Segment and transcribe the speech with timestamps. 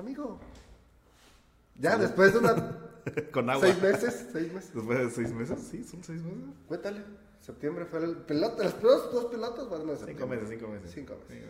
[0.00, 0.40] amigo.
[1.76, 2.78] Ya, después de una...
[3.32, 3.66] Con agua.
[3.66, 4.74] seis meses, seis meses.
[4.74, 6.40] Después de seis meses, sí, son seis meses.
[6.68, 7.02] Cuéntale.
[7.40, 10.50] Septiembre fue el pelota, las dos, dos pelotas Cinco meses, cinco meses.
[10.50, 10.92] Cinco meses.
[10.92, 11.46] Cinco meses.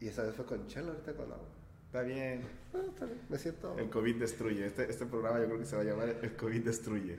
[0.00, 1.48] Y esa vez fue con chelo, ahorita con agua.
[1.86, 2.42] Está bien.
[2.72, 4.66] Ah, está bien, me siento, El COVID destruye.
[4.66, 7.18] Este, este programa yo creo que se va a llamar El COVID destruye.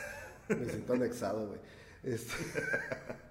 [0.48, 1.60] me siento anexado, güey.
[2.02, 2.34] Este-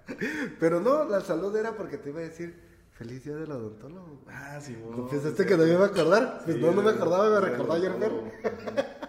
[0.60, 2.54] Pero no, la salud era porque te iba a decir
[2.92, 4.20] feliz día del odontólogo.
[4.28, 4.96] Ah, sí, vos.
[4.96, 6.42] ¿No pensaste que no me iba a acordar?
[6.44, 7.92] Pues Sí, no, no me acordaba, me recordó ayer.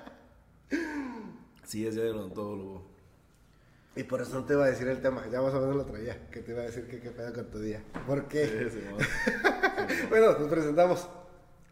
[1.65, 2.83] Sí, es día del odontólogo.
[3.95, 5.85] Y por eso no te iba a decir el tema, ya más o menos lo
[5.85, 7.83] traía, que te iba a decir que qué pedo con tu día.
[8.05, 8.69] ¿Por qué?
[8.69, 9.03] Sí, sí, vos.
[9.87, 11.07] Sí, Bueno, nos presentamos.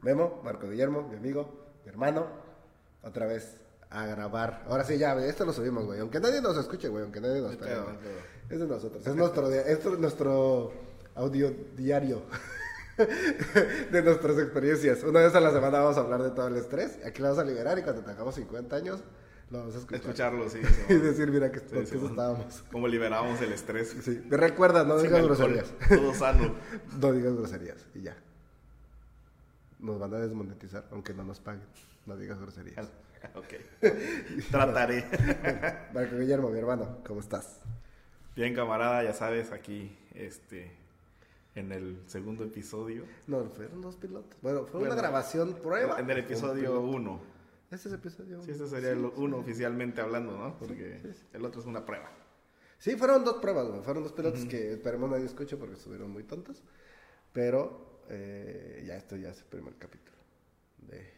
[0.02, 2.26] Memo, Marco Guillermo, mi amigo, mi hermano,
[3.04, 3.58] otra vez
[3.92, 4.64] a grabar.
[4.68, 6.00] Ahora sí, ya, esto lo subimos, güey.
[6.00, 7.88] Aunque nadie nos escuche, güey, aunque nadie nos pedo.
[8.50, 10.72] Es de nosotros, es nuestro, dia- esto es nuestro
[11.16, 12.24] audio diario
[13.92, 15.04] de nuestras experiencias.
[15.04, 17.00] Una vez a la semana vamos a hablar de todo el estrés.
[17.06, 19.00] Aquí lo vamos a liberar y cuando tengamos 50 años
[19.50, 20.02] lo vamos a escuchar.
[20.02, 20.60] Escucharlo, sí.
[20.90, 22.64] Y decir, mira, que, sí, sí, estábamos.
[22.72, 23.96] Cómo liberamos el estrés.
[24.02, 25.74] Sí, recuerda, no digas alcohol, groserías.
[25.90, 26.56] Todo sano.
[27.00, 28.18] No digas groserías y ya.
[29.80, 31.64] Nos van a desmonetizar, aunque no nos paguen.
[32.06, 32.88] No digas groserías.
[33.36, 33.54] ok.
[34.52, 35.06] Trataré.
[35.94, 37.60] Marco Guillermo, mi hermano, ¿cómo estás?
[38.36, 40.72] Bien, camarada, ya sabes, aquí, este,
[41.56, 43.06] en el segundo episodio.
[43.28, 44.40] No, fueron dos pilotos.
[44.42, 46.00] Bueno, fue Bueno, una grabación prueba.
[46.00, 46.82] En el episodio piloto.
[46.82, 47.22] 1.
[47.72, 50.58] Este es episodio Sí, este sería el uno oficialmente hablando, ¿no?
[50.58, 52.12] Porque sí, el otro es una prueba.
[52.78, 53.68] Sí, fueron dos pruebas.
[53.84, 56.64] Fueron dos pilotos que esperemos nadie escuche porque estuvieron muy tontos.
[57.32, 60.18] Pero eh, ya esto ya es el primer capítulo
[60.80, 61.14] de,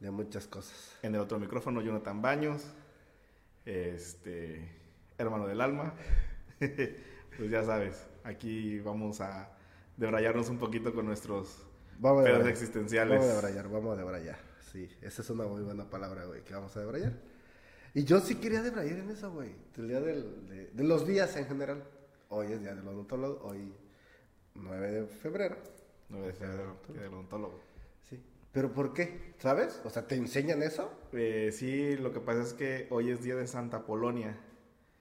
[0.00, 0.98] de muchas cosas.
[1.02, 2.64] En el otro micrófono, Jonathan Baños,
[3.64, 4.68] este,
[5.16, 5.94] hermano del alma.
[6.58, 9.50] pues ya sabes, aquí vamos a
[9.96, 11.64] debrayarnos un poquito con nuestros
[11.98, 13.18] Vamos pedos existenciales.
[13.20, 14.38] Vamos a debrayar, vamos a debrayar.
[14.72, 17.12] Sí, esa es una muy buena palabra, güey, que vamos a debrayar.
[17.94, 19.50] Y yo sí quería debrayar en eso, güey.
[19.76, 21.84] El día del- de, de los días en general.
[22.30, 23.74] Hoy es día del odontólogo, hoy
[24.54, 25.56] 9 de febrero.
[26.08, 27.60] 9 de febrero, día del odontólogo.
[28.08, 28.18] Sí.
[28.52, 29.34] ¿Pero por qué?
[29.38, 29.80] ¿Sabes?
[29.84, 30.90] O sea, ¿te enseñan eso?
[31.12, 34.38] Eh, sí, lo que pasa es que hoy es día de Santa Polonia.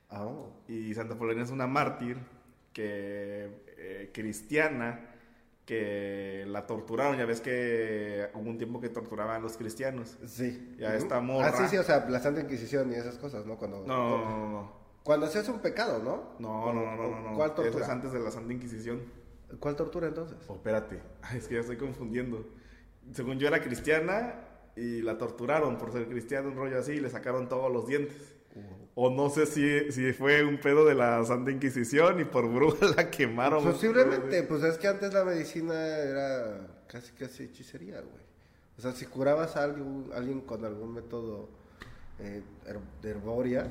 [0.09, 0.51] Ah, oh.
[0.67, 2.17] Y Santa Polonia es una mártir
[2.73, 5.07] que eh, cristiana
[5.65, 7.17] que la torturaron.
[7.17, 10.17] Ya ves que hubo un tiempo que torturaban a los cristianos.
[10.25, 10.75] Sí.
[10.77, 11.49] Ya esta morra.
[11.49, 13.57] Ah, sí, sí, o sea, la Santa Inquisición y esas cosas, ¿no?
[13.57, 14.81] Cuando, No, no, no, no.
[15.03, 16.35] Cuando se hace un pecado, ¿no?
[16.39, 17.35] No, no, no, no.
[17.35, 17.85] ¿Cuál Eso tortura?
[17.85, 19.01] es antes de la Santa Inquisición.
[19.59, 20.37] ¿Cuál tortura entonces?
[20.47, 20.99] Oh, espérate.
[21.21, 22.47] Ay, es que ya estoy confundiendo.
[23.11, 27.09] Según yo era cristiana y la torturaron por ser cristiana, un rollo así, y le
[27.09, 28.35] sacaron todos los dientes.
[28.95, 32.85] O no sé si, si fue un pedo de la Santa Inquisición y por bruja
[32.97, 33.63] la quemaron.
[33.63, 38.21] Posiblemente, pues es que antes la medicina era casi casi hechicería, güey.
[38.77, 41.49] O sea, si curabas a alguien, alguien con algún método
[42.19, 42.41] eh,
[43.03, 43.67] herboria,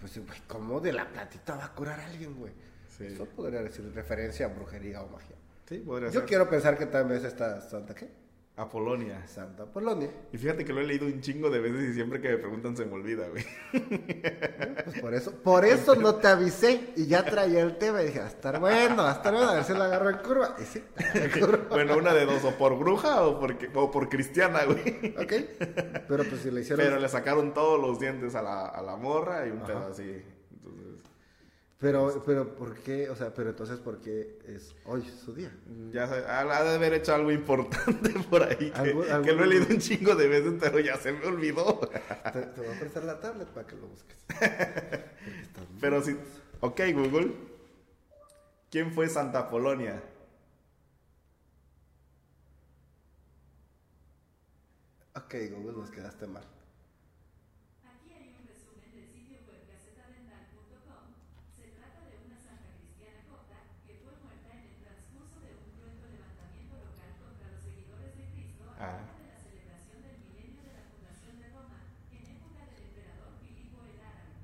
[0.00, 2.52] pues, güey, ¿cómo de la platita va a curar a alguien, güey?
[2.96, 3.06] Sí.
[3.06, 5.36] Eso podría decir referencia a brujería o magia.
[5.68, 6.28] Sí, podría Yo ser.
[6.28, 8.08] quiero pensar que tal vez esta Santa, ¿qué?
[8.56, 9.26] Apolonia.
[9.26, 10.10] Santa Polonia.
[10.32, 12.74] Y fíjate que lo he leído un chingo de veces y siempre que me preguntan
[12.74, 13.44] se me olvida, güey.
[14.84, 18.20] Pues por eso, por eso no te avisé y ya traía el tema y dije,
[18.20, 20.56] a estar bueno, a estar bueno, a ver si lo agarro en curva.
[20.58, 20.82] Y sí,
[21.14, 21.66] en curva.
[21.68, 25.14] bueno, una de dos, o por bruja o por, o por cristiana, güey.
[25.18, 25.32] Ok,
[26.08, 26.84] pero pues si le hicieron...
[26.84, 30.22] Pero le sacaron todos los dientes a la, a la morra y un pedo así.
[31.78, 33.10] Pero, pero, ¿por qué?
[33.10, 35.52] O sea, pero entonces, ¿por qué es hoy su día?
[35.92, 38.70] ya sé, ha ha de haber hecho algo importante por ahí.
[38.72, 41.78] Que, lo he leído un chingo de veces, pero ya se me olvidó.
[42.32, 44.16] Te, te voy a prestar la tablet para que lo busques.
[45.80, 46.16] Pero sí.
[46.60, 47.32] Ok, Google.
[48.70, 50.02] ¿Quién fue Santa Polonia?
[55.14, 56.44] Ok, Google, nos quedaste mal.
[57.84, 61.04] Aquí hay un resumen del sitio web gacetadental.com.
[61.56, 63.56] Se trata de una santa cristiana copta
[63.86, 68.24] que fue muerta en el transcurso de un cruento levantamiento local contra los seguidores de
[68.36, 69.00] Cristo a Ah.
[69.00, 71.80] parte de la celebración del milenio de la fundación de Roma
[72.12, 74.36] en época del emperador Filipo el Árabe.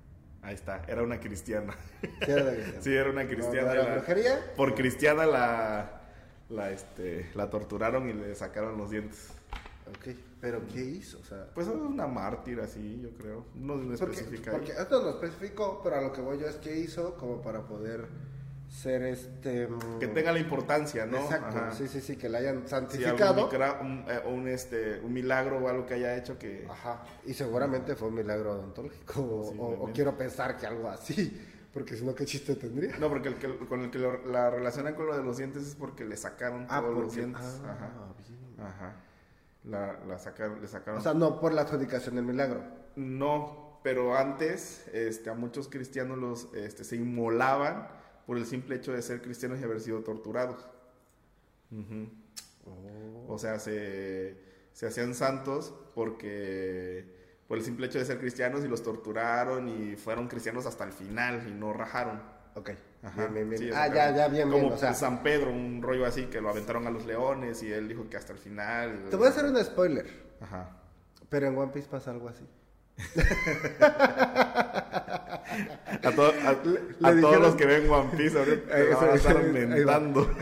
[0.52, 1.74] Ahí está, era una cristiana.
[2.02, 2.52] Sí, era
[2.82, 3.68] Sí, una cristiana.
[3.68, 4.52] ¿No era y la- brujería?
[4.54, 6.02] Por cristiana la,
[6.50, 9.28] la, este, la torturaron y le sacaron los dientes.
[9.88, 11.18] Ok, pero ¿qué hizo?
[11.20, 13.46] O sea, Pues es una mártir así, yo creo.
[13.54, 14.50] No no especifica.
[14.52, 17.62] porque esto no especificó, pero a lo que voy yo es qué hizo como para
[17.62, 18.04] poder
[18.72, 19.68] ser este...
[19.68, 21.18] mm, Que tenga la importancia, ¿no?
[21.18, 21.72] Exacto, Ajá.
[21.72, 23.46] sí, sí, sí, que la hayan Sí, algún santificado.
[23.50, 26.66] micra- un, eh, un, este, un milagro o algo que haya hecho que...
[26.70, 29.92] Ajá, y seguramente fue un milagro odontológico, o, o- o Posiblemente.
[29.92, 32.96] quiero pensar que algo así, porque si no, ¿qué chiste tendría?
[32.98, 35.66] No, porque el que, con el que lo- la relacionan con lo de los dientes
[35.66, 37.60] es porque le sacaron Ah, todos los dientes.
[37.64, 37.90] ah, Ajá.
[38.26, 38.66] bien.
[38.66, 38.94] Ajá.
[39.64, 40.98] La, la sacaron, le sacaron.
[40.98, 42.62] O sea, no por la adjudicación del milagro.
[42.96, 47.88] no, pero antes este, a muchos cristianos los, este, se inmolaban
[48.26, 50.66] por el simple hecho de ser cristianos y haber sido torturados.
[51.70, 52.08] Ujú.
[52.66, 53.34] Oh.
[53.34, 54.36] O sea, se,
[54.72, 57.04] se hacían santos porque
[57.48, 60.92] por el simple hecho de ser cristianos y los torturaron y fueron cristianos hasta el
[60.92, 62.22] final y no rajaron.
[62.54, 62.70] Ok.
[63.02, 63.62] Ajá, Bien, bien, bien.
[63.62, 64.72] sí, ah, ya, ya, bien, Como bien.
[64.74, 67.88] O sea, San Pedro, un rollo así que lo aventaron a los leones y él
[67.88, 69.06] dijo que hasta el final.
[69.10, 70.06] te voy a hacer un spoiler.
[70.40, 70.70] Ajá.
[71.28, 72.46] Pero en One Piece pasa algo así.
[76.02, 76.10] A, a-
[76.64, 79.42] Le- a le todos dijeron- los que ven One Piece ahorita Ahí van a estar
[79.44, 80.30] mentando.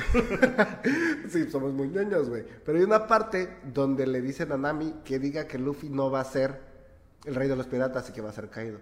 [1.30, 2.44] Sí, somos muy ñoños, güey.
[2.64, 6.20] Pero hay una parte donde le dicen a Nami que diga que Luffy no va
[6.20, 6.60] a ser
[7.24, 8.78] el rey de los piratas y que va a ser caído.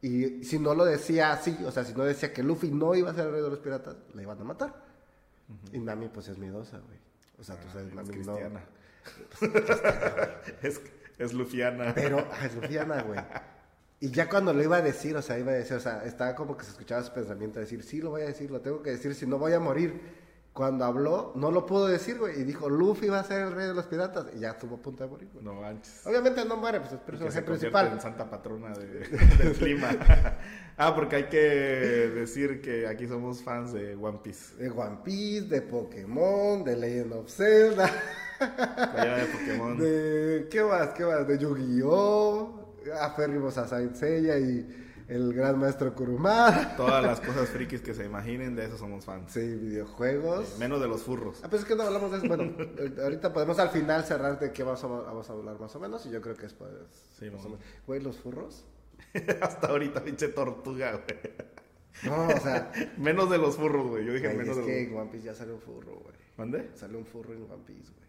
[0.00, 3.10] Y si no lo decía así, o sea, si no decía que Luffy no iba
[3.10, 4.74] a ser el rey de los piratas, la iban a matar.
[5.72, 6.98] Y Nami, pues es miedosa, güey.
[7.38, 8.34] O sea, tú sabes, Es Nami no.
[8.34, 8.60] cristiana.
[10.62, 10.80] es,
[11.18, 11.92] es lufiana.
[11.94, 13.20] Pero ah, es Lufiana, güey.
[14.00, 16.34] Y ya cuando lo iba a decir, o sea, iba a decir, o sea, estaba
[16.34, 18.82] como que se escuchaba su pensamiento de decir, sí, lo voy a decir, lo tengo
[18.82, 20.22] que decir, si no voy a morir.
[20.52, 23.68] Cuando habló, no lo pudo decir, güey, y dijo, Luffy va a ser el rey
[23.68, 25.42] de los piratas, y ya estuvo a punto de morir, güey.
[25.42, 26.06] No manches.
[26.06, 27.86] Obviamente no muere, pues es personaje principal.
[27.92, 28.98] en santa patrona de-
[29.38, 29.88] del clima.
[30.76, 34.56] ah, porque hay que decir que aquí somos fans de One Piece.
[34.56, 37.90] De One Piece, de Pokémon, de Legend of Zelda,
[38.96, 39.78] La de Pokémon.
[39.78, 40.48] de...
[40.50, 40.88] ¿Qué más?
[40.90, 41.26] ¿Qué más?
[41.26, 42.76] De Yu-Gi-Oh!
[43.00, 44.66] Aférrimos a Saint Seiya y
[45.08, 46.76] el gran maestro Kurumada.
[46.76, 49.30] Todas las cosas frikis que se imaginen, de eso somos fans.
[49.32, 50.58] Sí, videojuegos.
[50.58, 51.40] Menos de los furros.
[51.44, 52.26] Ah, pues es que no hablamos de eso.
[52.28, 52.52] Bueno,
[53.02, 56.04] ahorita podemos al final cerrar de qué vamos a, vamos a hablar más o menos.
[56.06, 56.70] Y yo creo que es pues.
[57.18, 57.58] Sí, más o bueno.
[57.58, 57.82] menos.
[57.86, 58.64] Güey, los furros.
[59.40, 61.20] Hasta ahorita, pinche tortuga, güey.
[62.04, 62.72] No, o sea.
[62.96, 64.04] Menos de los furros, güey.
[64.06, 65.96] Yo dije güey, menos es de que los en One Piece ya sale un furro,
[65.96, 66.14] güey.
[66.38, 66.70] ¿Mande?
[66.74, 68.08] Sale un furro en One Piece, güey.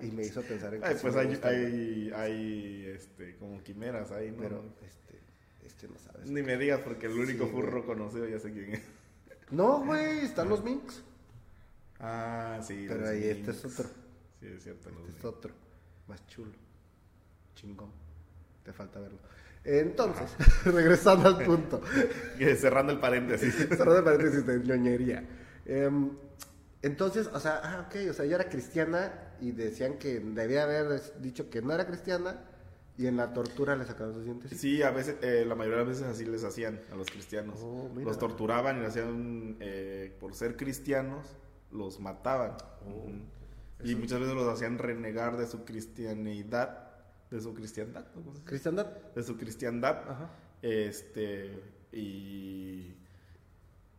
[0.00, 4.30] Y me hizo pensar en que Ay, pues hay, hay, hay, este, como quimeras ahí,
[4.30, 4.38] ¿no?
[4.38, 5.20] Pero, este.
[5.64, 6.28] Este no sabes.
[6.30, 7.84] Ni me digas porque el único Sí, furro güey.
[7.84, 8.82] conocido ya sé quién es.
[9.50, 11.02] No, güey, están los Minks.
[12.00, 12.84] Ah, sí.
[12.88, 13.88] Pero los ahí este es otro.
[14.40, 14.88] Sí, es cierto.
[14.90, 15.24] Este es Minks.
[15.24, 15.52] otro.
[16.06, 16.52] Más chulo.
[17.54, 17.90] Chingón.
[18.62, 19.18] Te falta verlo.
[19.64, 20.30] Entonces,
[20.66, 21.80] regresando al punto.
[22.58, 23.54] Cerrando el paréntesis.
[23.68, 25.24] Cerrando el paréntesis de ñoñería.
[25.64, 26.10] Em,
[26.84, 31.00] entonces, o sea, ah, ok, o sea, ella era cristiana y decían que debía haber
[31.22, 32.44] dicho que no era cristiana
[32.98, 34.60] y en la tortura le sacaron sus dientes.
[34.60, 37.58] Sí, a veces, eh, la mayoría de las veces así les hacían a los cristianos.
[37.62, 41.26] Oh, los torturaban y les hacían, eh, por ser cristianos,
[41.72, 42.52] los mataban.
[42.86, 43.10] Oh.
[43.82, 46.90] Y muchas veces los hacían renegar de su cristianidad,
[47.30, 48.44] de su cristiandad, ¿no?
[48.44, 48.86] ¿Cristiandad?
[49.14, 50.02] de su cristiandad.
[50.06, 50.30] Ajá.
[50.60, 52.94] Este, y,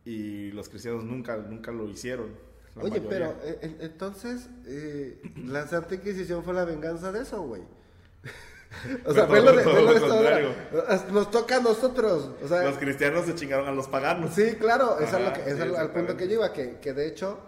[0.04, 2.46] y los cristianos nunca, nunca lo hicieron.
[2.76, 3.08] La Oye, mayoría.
[3.10, 7.62] pero eh, en- entonces eh, la Santa Inquisición fue la venganza de eso, güey.
[9.06, 10.50] o sea, Fue lo de, todo fue lo de contrario.
[10.72, 11.06] hora.
[11.12, 12.30] Nos toca a nosotros.
[12.42, 14.34] O sea, Los cristianos se chingaron a los paganos.
[14.34, 16.52] Sí, claro, eso es, lo Ajá, que, eso sí, es al- punto que yo iba,
[16.52, 17.38] que, que de hecho,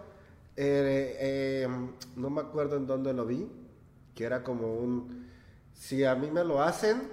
[0.55, 1.67] eh, eh,
[2.15, 3.47] no me acuerdo en dónde lo vi,
[4.15, 5.29] que era como un,
[5.73, 7.03] si a mí me lo hacen,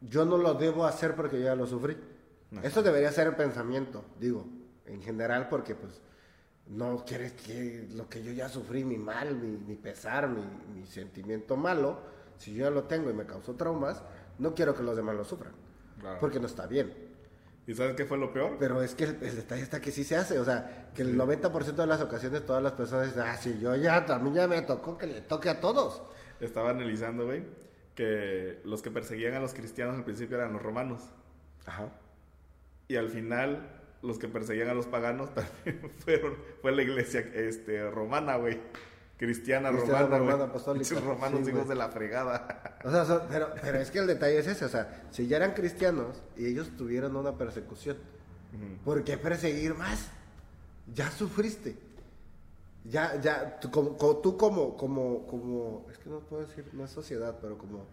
[0.00, 1.96] yo no lo debo hacer porque yo ya lo sufrí.
[2.52, 2.66] Ajá.
[2.66, 4.46] Eso debería ser el pensamiento, digo,
[4.86, 6.00] en general, porque pues
[6.70, 10.42] no quieres que lo que yo ya sufrí, mi mal, mi, mi pesar, mi,
[10.74, 11.98] mi sentimiento malo,
[12.38, 14.02] si yo ya lo tengo y me causó traumas,
[14.38, 15.52] no quiero que los demás lo sufran,
[16.00, 16.18] Claro.
[16.20, 16.92] porque no está bien.
[17.66, 18.56] ¿Y sabes qué fue lo peor?
[18.58, 21.16] Pero es que el, el detalle está que sí se hace, o sea, que el
[21.18, 24.62] 90% de las ocasiones todas las personas dicen, ah, sí, yo ya, también ya me
[24.62, 26.02] tocó que le toque a todos.
[26.40, 27.44] Estaba analizando, güey,
[27.94, 31.02] que los que perseguían a los cristianos al principio eran los romanos.
[31.66, 31.90] Ajá.
[32.88, 37.88] Y al final, los que perseguían a los paganos también fueron, fue la iglesia este,
[37.90, 38.58] romana, güey.
[39.18, 40.98] Cristiana, Cristiana, romana, romana, apostólica.
[41.00, 42.78] Romanos, Sí, hijos de la fregada.
[42.84, 45.36] O sea, son- pero, pero es que el detalle es ese, o sea, si ya
[45.36, 47.98] eran cristianos y ellos tuvieron una persecución,
[48.82, 50.08] ¿por qué perseguir más?
[50.94, 51.76] Ya sufriste.
[52.84, 56.84] Ya, ya, tú como, co- tú como, como, como, es que no puedo decir, no
[56.86, 57.84] es sociedad, pero como,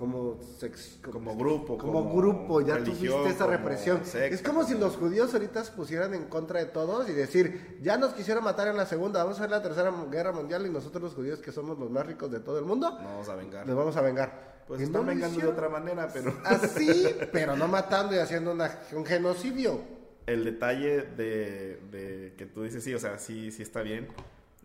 [0.00, 4.00] como, sex- Como grupo, como, como grupo, ya tuviste esa represión.
[4.14, 7.98] es como si los judíos ahorita se pusieran en contra de todos y decir, ya
[7.98, 11.02] nos quisieron matar en la segunda, vamos a hacer la tercera guerra mundial y nosotros
[11.02, 13.66] los judíos que somos los más ricos de todo el mundo, No vamos a vengar.
[13.66, 14.62] nos vamos a vengar.
[14.66, 16.32] Pues están no vengando de otra manera, pero...
[16.46, 19.82] Así, pero no matando y haciendo una- un genocidio.
[20.26, 24.08] el detalle de, de que tú dices, sí, o sea, sí, sí está bien,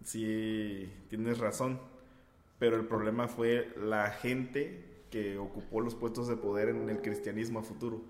[0.05, 1.79] sí tienes razón,
[2.57, 7.59] pero el problema fue la gente que ocupó los puestos de poder en el cristianismo
[7.59, 8.01] a futuro,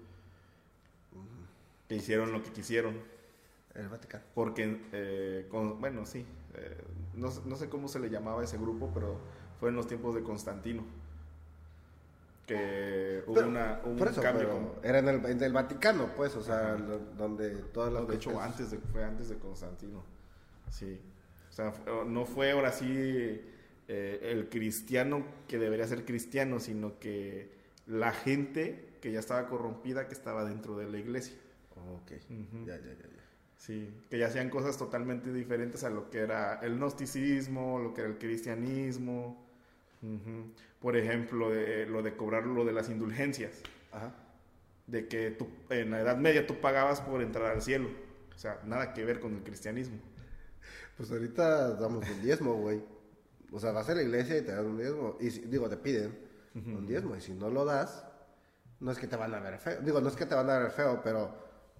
[1.87, 2.95] que hicieron lo que quisieron,
[3.75, 4.23] El Vaticano.
[4.33, 6.81] porque, eh, con- bueno, sí, eh,
[7.13, 9.19] no, sé- no sé cómo se le llamaba ese grupo, pero
[9.59, 10.83] fue en los tiempos de Constantino.
[12.47, 14.49] Que hubo, Pero, una, hubo Por un eso, cambio.
[14.49, 18.07] con- era en el, en el Vaticano, pues, o sea, lo- donde todas las No,
[18.09, 20.01] de hecho, antes de, fue antes de Constantino.
[20.71, 20.99] Sí.
[21.51, 21.71] O sea,
[22.07, 23.41] no fue ahora sí
[23.87, 27.51] eh, el cristiano que debería ser cristiano, sino que
[27.87, 31.35] la gente que ya estaba corrompida, que estaba dentro de la iglesia.
[31.75, 32.11] Ok,
[32.65, 33.23] ya, ya, ya, ya.
[33.57, 38.01] Sí, que ya hacían cosas totalmente diferentes a lo que era el gnosticismo, lo que
[38.01, 39.43] era el cristianismo.
[40.79, 43.61] Por ejemplo, de- lo de cobrar lo de las indulgencias.
[43.91, 44.13] Ajá.
[44.87, 47.89] De que tú, en la Edad Media tú pagabas por entrar al cielo.
[48.35, 49.97] O sea, nada que ver con el cristianismo.
[50.97, 52.81] Pues ahorita damos un diezmo, güey.
[53.51, 55.17] O sea, vas a la iglesia y te dan un diezmo.
[55.19, 56.17] Y si- digo, te piden
[56.55, 57.15] un diezmo.
[57.15, 58.05] Y si no lo das,
[58.79, 59.81] no es que te van a ver feo.
[59.81, 61.33] Digo, no es que te van a ver feo, pero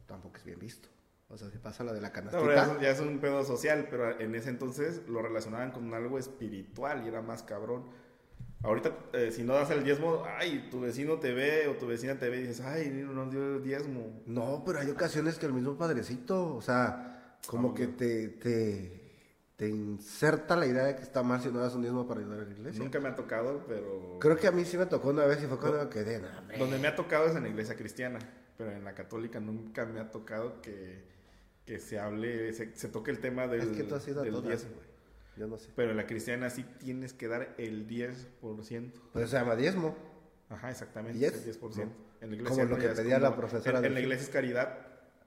[0.06, 0.90] tampoco es bien visto.
[1.30, 2.42] O sea, si pasa lo de la No, canastita.
[2.44, 5.92] pero ya, es, ya es un pedo social, pero en ese entonces lo relacionaban con
[5.94, 7.86] algo espiritual y era más cabrón.
[8.64, 12.18] Ahorita, eh, si no das el diezmo, ay, tu vecino te ve o tu vecina
[12.18, 14.22] te ve y dices, ay, no dio el diezmo.
[14.26, 19.05] No, pero hay ocasiones que el mismo padrecito, o sea, como Ah, que te, te,
[19.56, 22.42] te inserta la idea de que está mal si no das un diezmo para ayudar
[22.42, 22.84] a la iglesia.
[22.84, 24.18] Nunca me ha tocado, pero...
[24.20, 26.22] Creo que a mí sí me tocó una vez y fue cuando me quedé.
[26.58, 28.20] Donde me ha tocado es en la iglesia cristiana,
[28.58, 31.04] pero en la católica nunca me ha tocado que,
[31.66, 34.24] que se hable, se, se toque el tema del, Es que tú has ido a
[34.26, 34.72] del diezmo.
[34.76, 34.86] güey.
[35.38, 35.70] Yo no sé.
[35.76, 38.92] Pero en la cristiana sí tienes que dar el 10%.
[39.14, 39.96] Pues se llama diezmo.
[40.50, 41.18] Ajá, exactamente.
[41.18, 41.34] ¿Diez?
[41.48, 41.76] el 10%.
[41.78, 41.92] No.
[42.22, 44.30] En la Como lo que pedía como- la profesora En, de en la iglesia es
[44.30, 44.78] caridad,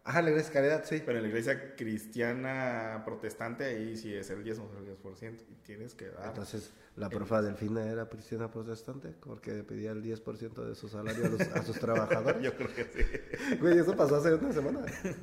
[0.08, 1.02] Ajá, la iglesia caridad, sí.
[1.04, 5.34] pero en la iglesia cristiana protestante ahí sí es el 10 el 10%.
[5.50, 6.28] Y tienes que dar.
[6.28, 11.28] Entonces, la profa Delfina era cristiana protestante porque pedía el 10% de su salario a,
[11.28, 12.42] los- a sus trabajadores.
[12.42, 13.56] Yo creo que sí.
[13.60, 14.80] Güey, eso pasó hace una semana.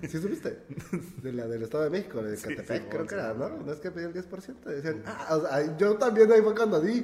[0.07, 0.59] ¿Sí supiste?
[1.23, 3.33] De la del Estado de México, de Sí, Catepec, sí, creo sí, que era.
[3.33, 3.49] ¿no?
[3.49, 4.63] No es que pedía el 10%.
[4.65, 7.03] Decían, ah, o sea, yo también ahí fue cuando di,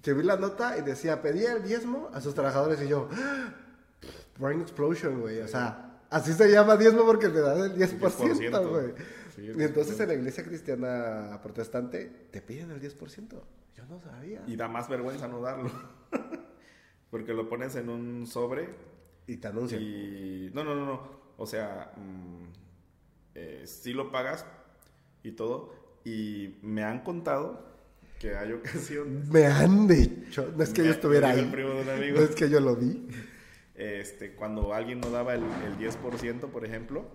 [0.00, 3.52] que vi la nota y decía, pedía el diezmo a sus trabajadores y yo, ¡ah!
[4.38, 5.40] brain explosion, güey.
[5.40, 8.92] O sea, así se llama diezmo porque te dan el 10%, 10%, güey.
[9.34, 10.02] sí, y entonces 10%.
[10.02, 13.40] en la iglesia cristiana protestante te piden el 10%.
[13.76, 14.42] Yo no sabía.
[14.46, 15.70] Y da más vergüenza no darlo.
[17.10, 18.68] Porque lo pones en un sobre
[19.26, 19.80] Y te anuncian.
[19.80, 20.50] y...
[20.52, 21.18] No, no, no, no.
[21.36, 22.48] O sea, mm,
[23.34, 24.44] eh, sí lo pagas
[25.22, 25.72] y todo.
[26.04, 27.64] Y me han contado
[28.18, 29.28] que hay ocasiones...
[29.28, 31.44] Me han dicho, no es que yo estuviera ahí.
[32.14, 33.08] No es que yo lo vi.
[33.78, 37.06] Este, cuando alguien no daba el, el 10%, por ejemplo,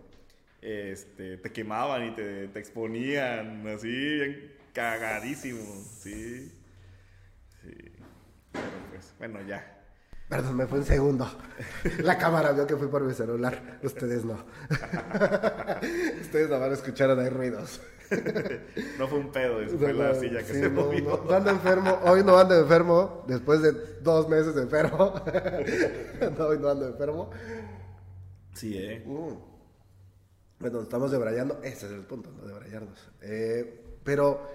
[0.62, 5.62] este, te quemaban y te, te exponían así, bien cagadísimo.
[6.00, 6.52] Sí.
[7.62, 7.92] Sí.
[8.54, 9.83] Pero pues, bueno, ya.
[10.30, 11.28] Perdón, me fue un segundo.
[12.00, 13.80] La cámara vio que fui por mi celular.
[13.84, 14.44] Ustedes no.
[16.22, 17.82] Ustedes no van a escuchar ahí ruidos.
[18.98, 21.02] No fue un pedo, fue la silla que Sí, se no, movió.
[21.04, 22.00] no, no ando enfermo.
[22.04, 23.24] Hoy no ando enfermo.
[23.28, 25.14] Después de dos meses de enfermo.
[26.38, 27.30] No, hoy no ando enfermo.
[28.54, 29.04] Sí, eh.
[29.06, 29.34] Mm.
[30.60, 31.60] Bueno, estamos debrayando.
[31.64, 32.98] Ese es el punto, no debrayarnos.
[33.22, 34.48] Eh, pero,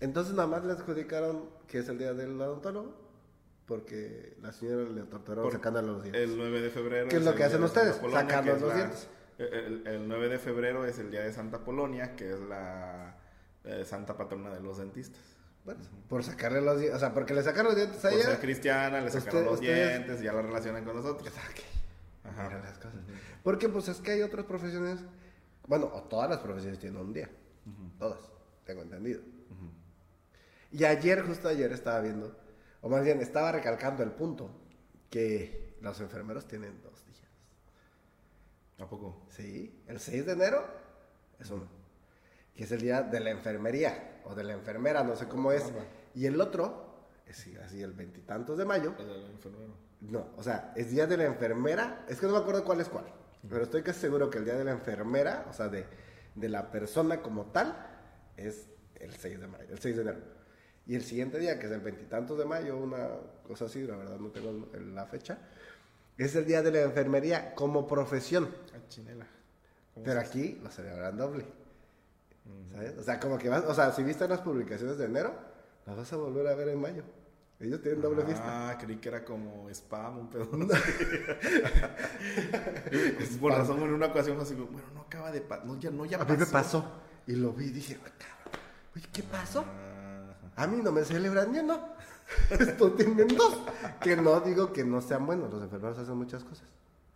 [0.00, 3.07] entonces nada más le adjudicaron que es el día del odontólogo.
[3.68, 6.22] Porque la señora le torturaron sacándole los dientes.
[6.22, 7.08] El 9 de febrero.
[7.08, 7.96] ¿Qué es lo el que hacen de ustedes?
[7.96, 9.08] Santa Polonia, Sacarnos que es los la- dientes.
[9.38, 13.14] El, el 9 de febrero es el día de Santa Polonia, que es la
[13.64, 15.20] eh, santa patrona de los dentistas.
[15.64, 16.96] Bueno, por sacarle los dientes.
[16.96, 18.40] O sea, porque le sacaron los dientes a Por ser ella.
[18.40, 21.30] cristiana, le sacaron Usted- los ustedes- dientes, ya la relacionan con nosotros.
[22.24, 22.48] Ajá.
[22.48, 22.94] Mira las cosas.
[23.44, 25.00] Porque pues es que hay otras profesiones.
[25.66, 27.28] Bueno, o todas las profesiones tienen un día.
[27.98, 28.18] Todas,
[28.64, 29.20] tengo entendido.
[30.72, 32.34] Y ayer, justo ayer, estaba viendo,
[32.80, 34.50] o más bien estaba recalcando el punto,
[35.10, 37.18] que los enfermeros tienen dos días.
[38.78, 39.26] ¿A poco?
[39.30, 40.64] Sí, el 6 de enero
[41.38, 41.66] es uno.
[42.54, 45.64] Que es el día de la enfermería, o de la enfermera, no sé cómo es.
[46.14, 49.74] Y el otro, es así el veintitantos de mayo, El del enfermero.
[50.00, 52.04] no, o sea, es día de la enfermera.
[52.08, 53.04] Es que no me acuerdo cuál es cuál.
[53.48, 55.86] Pero estoy casi seguro que el día de la enfermera, o sea, de,
[56.34, 57.76] de la persona como tal,
[58.36, 58.66] es
[58.96, 60.20] el 6 de mayo, el 6 de enero.
[60.88, 63.08] Y el siguiente día, que es el veintitantos de mayo, una
[63.46, 65.38] cosa así, la verdad no tengo la fecha,
[66.16, 68.48] es el día de la enfermería como profesión.
[68.74, 69.26] Ah, chinela.
[69.92, 71.44] ¿Cómo Pero aquí lo celebran doble.
[72.72, 72.96] ¿Sabes?
[72.96, 75.34] O sea, como que vas, o sea, si viste las publicaciones de enero,
[75.84, 77.02] las vas a volver a ver en mayo.
[77.60, 78.70] Ellos tienen doble fiesta.
[78.70, 80.48] Ah, creí que era como spam, un pedo.
[83.20, 85.66] Es Por razón, en una ocasión así, bueno, no acaba de pasar.
[85.66, 86.82] No, ya, no, ya A mí me pasó.
[87.26, 88.62] Y lo vi y dije, "Ah, cabrón,
[88.96, 89.60] oye, ¿qué pasó?
[89.60, 89.87] Ajá.
[90.58, 91.94] A mí no me celebran ni no.
[92.50, 93.58] Estos tienen dos.
[94.00, 95.50] Que no digo que no sean buenos.
[95.52, 96.66] Los enfermeros hacen muchas cosas.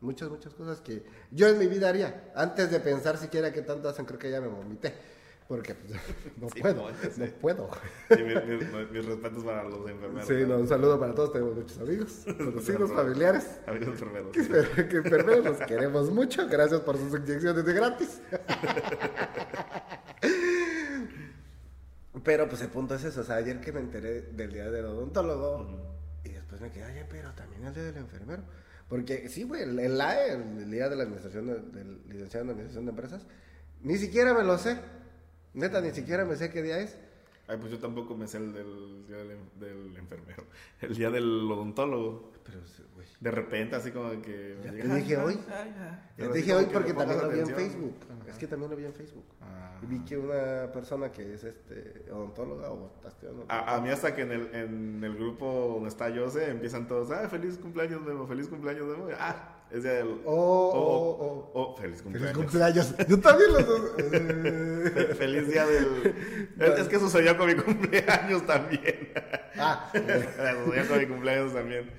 [0.00, 2.32] Muchas, muchas cosas que yo en mi vida haría.
[2.34, 4.94] Antes de pensar siquiera que tanto hacen, creo que ya me vomité.
[5.48, 5.92] Porque pues,
[6.38, 7.68] no Sí, puedo, no, puedo.
[8.08, 10.26] Sí, mi- mi- mis respetos para los enfermeros.
[10.26, 13.60] Sí, no, un saludo para todos, tenemos muchos amigos, conocidos, familiares.
[13.66, 14.30] Amigos enfermeros.
[14.32, 18.20] Que que enfermeros los queremos mucho, gracias por sus inyecciones de gratis.
[22.24, 24.84] Pero pues el punto es eso, o sea, ayer que me enteré del día del
[24.84, 28.42] odontólogo y después me quedé, oye, pero también el día del enfermero.
[28.88, 32.50] Porque sí, güey, el, el AE, el, día de la administración, de- del licenciado en
[32.50, 33.26] administración de empresas,
[33.80, 34.78] ni siquiera me lo sé.
[35.54, 36.98] Neta, ni siquiera me sé qué día es.
[37.48, 40.44] Ay, pues yo tampoco me sé el del día del, del enfermero.
[40.82, 42.31] El día del odontólogo.
[42.44, 42.60] Pero,
[42.94, 43.06] güey.
[43.20, 44.58] De repente, así como que.
[44.64, 45.38] Ya me te llega, dije "Ay, hoy.
[45.48, 45.98] ay, ay".
[46.18, 47.46] Ya te dije hoy que porque también lo vi en.
[47.46, 47.96] Facebook.
[48.10, 48.30] Ajá.
[48.30, 49.24] Es que también lo vi en Facebook.
[49.40, 49.78] Ah.
[49.82, 52.92] Y vi que una persona que es este odontóloga o
[53.48, 57.28] a mí hasta que en el, en el grupo donde está Jose empiezan todos, ah,
[57.28, 59.08] feliz cumpleaños Memo, feliz cumpleaños Memo.
[59.18, 60.20] Ah, es día del...
[60.24, 61.50] Oh, oh, oh.
[61.54, 62.36] oh, feliz Feliz cumpleaños.
[62.36, 62.94] cumpleaños.
[63.08, 63.80] Yo también los dos.
[64.12, 64.90] Eh.
[64.92, 66.14] Fe- feliz día del...
[66.58, 69.10] es, es que sucedió con mi cumpleaños también.
[69.56, 69.90] ah,
[70.64, 71.90] sucedió con mi cumpleaños también.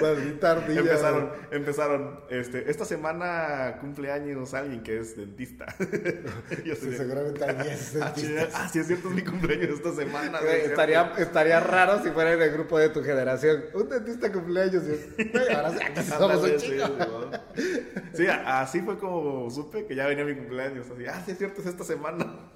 [0.00, 0.64] maldita.
[0.66, 5.66] Empezaron, empezaron, este, esta semana cumpleaños alguien que es dentista.
[6.64, 9.92] Yo Sí, seguramente hay 10 ah, chingada, ah, sí es cierto, es mi cumpleaños esta
[9.92, 10.38] semana.
[10.40, 13.64] Estaría, estaría raro si fuera en el grupo de tu generación.
[13.74, 14.84] Un dentista cumpleaños.
[14.84, 15.08] es,
[15.54, 16.79] ahora sí, somos un
[18.14, 20.90] sí, así fue como supe que ya venía mi cumpleaños.
[20.90, 22.50] Así, ah, sí es cierto, es esta semana.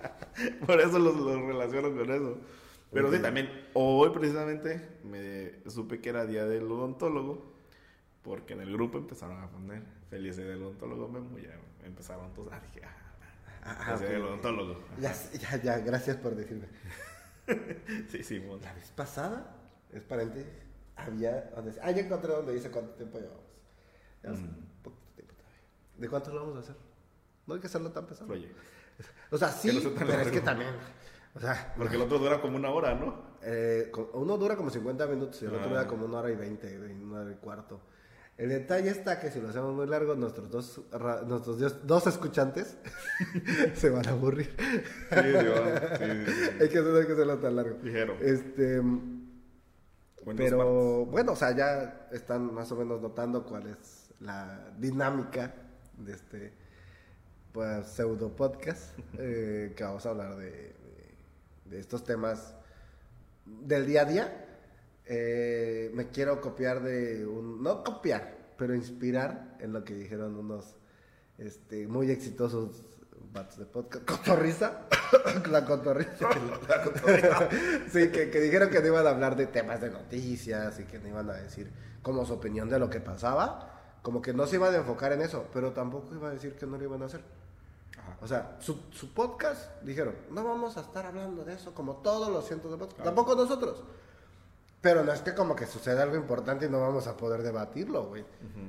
[0.66, 2.38] Por eso los, los relaciono con eso.
[2.92, 7.50] Pero sí, también, hoy precisamente me supe que era día del odontólogo.
[8.22, 11.38] Porque en el grupo empezaron a poner feliz día del odontólogo Memo.
[11.38, 12.96] Ya empezaron todos, ah, dije, ah,
[13.62, 14.14] Ah, feliz día ok.
[14.14, 14.76] del odontólogo.
[14.98, 16.66] Ya, ya, ya, gracias por decirme.
[18.10, 18.62] Sí, sí, bueno.
[18.62, 19.56] La vez pasada,
[19.92, 20.46] es paréntesis,
[20.94, 21.50] había.
[21.54, 23.49] Donde, ah, ya encontré donde dice cuánto tiempo llevamos.
[24.22, 24.82] Ya hace Mm.
[24.82, 25.60] poquito tiempo todavía.
[25.98, 26.76] ¿De cuánto lo vamos a hacer?
[27.46, 28.26] No hay que hacerlo tan pesado.
[28.26, 28.60] Proyecto.
[29.30, 30.70] O sea, sí, no pero es que también.
[31.34, 33.30] O sea, Porque el otro dura como una hora, ¿no?
[33.42, 35.68] eh, uno dura como 50 minutos y el otro Ah.
[35.68, 37.80] dura como una hora y 20, una hora y cuarto.
[38.36, 40.80] El detalle está que si lo hacemos muy largo, nuestros dos,
[41.26, 42.76] nuestros dos, dos escuchantes
[43.74, 44.54] se van a aburrir.
[44.58, 46.50] Sí, va, sí, sí, sí.
[46.60, 47.78] hay, que, hacer- hay que hacerlo tan largo.
[47.82, 48.14] Ligero.
[48.20, 54.70] Este, Buenos pero bueno, o sea, ya están más o menos notando cuál es la
[54.78, 55.54] dinámica
[55.98, 56.52] de este
[57.52, 60.74] pues, pseudo podcast eh, que vamos a hablar de, de-
[61.66, 62.54] de estos temas
[63.46, 64.46] del día a día.
[65.06, 70.76] Eh, me quiero copiar de un, no copiar, pero inspirar en lo que dijeron unos
[71.38, 72.82] este, muy exitosos
[73.32, 74.04] vatos de podcast.
[74.04, 74.86] Cotorriza,
[75.50, 76.28] la cotorriza.
[76.68, 77.48] La cotorriza.
[77.90, 80.98] sí, que, que dijeron que no iban a hablar de temas de noticias y que
[80.98, 81.70] no iban a decir
[82.02, 83.79] como su opinión de lo que pasaba.
[84.02, 86.66] Como que no se iban a enfocar en eso, pero tampoco iba a decir que
[86.66, 87.22] no lo iban a hacer.
[87.98, 88.16] Ajá.
[88.22, 92.28] O sea, su, su podcast, dijeron, no vamos a estar hablando de eso como todos
[92.30, 93.04] los cientos de podcasts.
[93.04, 93.82] Tampoco nosotros.
[94.82, 98.06] Pero no es que como que suceda algo importante y no vamos a poder debatirlo,
[98.06, 98.24] güey.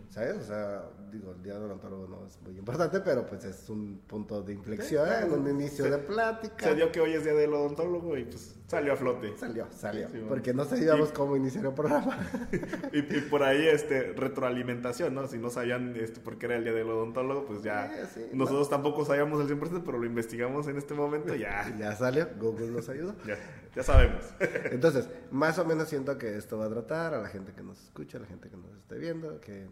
[0.10, 0.36] ¿Sabes?
[0.40, 4.02] O sea, digo, el día del odontólogo no es muy importante, pero pues es un
[4.08, 5.34] punto de inflexión, Sí, claro.
[5.36, 6.66] un inicio Se- de plática.
[6.68, 9.38] Se dio que hoy es día del odontólogo y pues salió a flote.
[9.38, 10.08] Salió, salió.
[10.08, 10.28] Sí, bueno.
[10.28, 12.18] porque no sabíamos cómo iniciar el programa.
[12.92, 15.28] Y, y por ahí, este, retroalimentación, ¿no?
[15.28, 17.90] Si no sabían este, por qué era el día del odontólogo, pues ya.
[18.14, 21.74] Sí, nosotros tampoco sabíamos el 100%, pero lo investigamos en este momento, ya.
[21.80, 23.16] ya salió, Google nos ayudó.
[23.26, 23.38] Ya,
[23.76, 24.24] ya sabemos.
[24.72, 27.82] Entonces, más o menos siento que esto va a tratar a la gente que nos
[27.84, 29.68] escucha, a la gente que nos esté viendo, que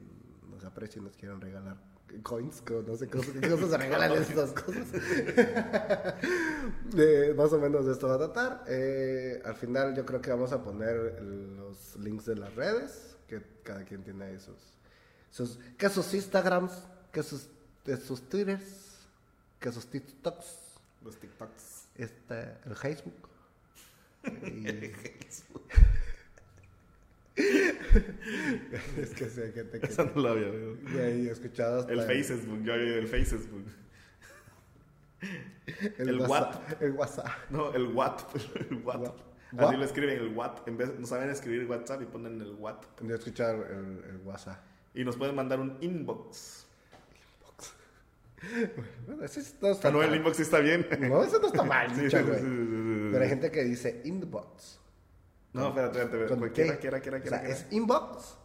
[0.50, 1.78] nos aprecia y nos quieran regalar
[2.24, 4.88] coins, no sé qué cosas, cosas se regalan estas cosas.
[6.98, 8.64] Eh, más o menos de esto va a tratar.
[8.68, 13.42] Eh, al final yo creo que vamos a poner los links de las redes, que
[13.64, 14.58] cada quien tiene ahí sus,
[15.30, 17.48] sus que sus Instagrams, que sus,
[18.06, 19.08] sus Twitters,
[19.60, 20.46] que sus TikToks,
[21.04, 21.88] Los TikToks.
[21.96, 23.29] este, el Facebook.
[24.24, 24.92] Y-
[28.98, 29.86] es que gente que...
[29.88, 30.76] Esa no la había oído.
[30.94, 30.98] Y
[31.90, 33.66] El Facebook, yo había oído el Facebook.
[35.98, 36.82] el WhatsApp.
[36.82, 37.28] El WhatsApp.
[37.50, 38.36] No, el WhatsApp.
[38.70, 39.18] El WhatsApp.
[39.52, 39.64] What?
[39.70, 40.68] Así lo escriben, el WhatsApp.
[40.68, 43.02] En vez, no saben escribir WhatsApp y ponen el WhatsApp.
[43.02, 44.60] Yo he escuchado el, el WhatsApp.
[44.94, 46.68] Y nos pueden mandar un inbox.
[49.06, 50.18] Bueno, sí no está sea, no, el mal.
[50.20, 50.88] inbox sí está bien.
[51.02, 52.42] No, ese no está mal, Sí, dicho, güey.
[53.12, 54.80] Pero hay gente que dice inbox.
[55.54, 56.28] No, espérate, espérate.
[56.34, 56.74] ¿Con espérate.
[56.74, 56.80] qué?
[56.80, 58.38] Quiera, quiera, quiera, O sea, es inbox,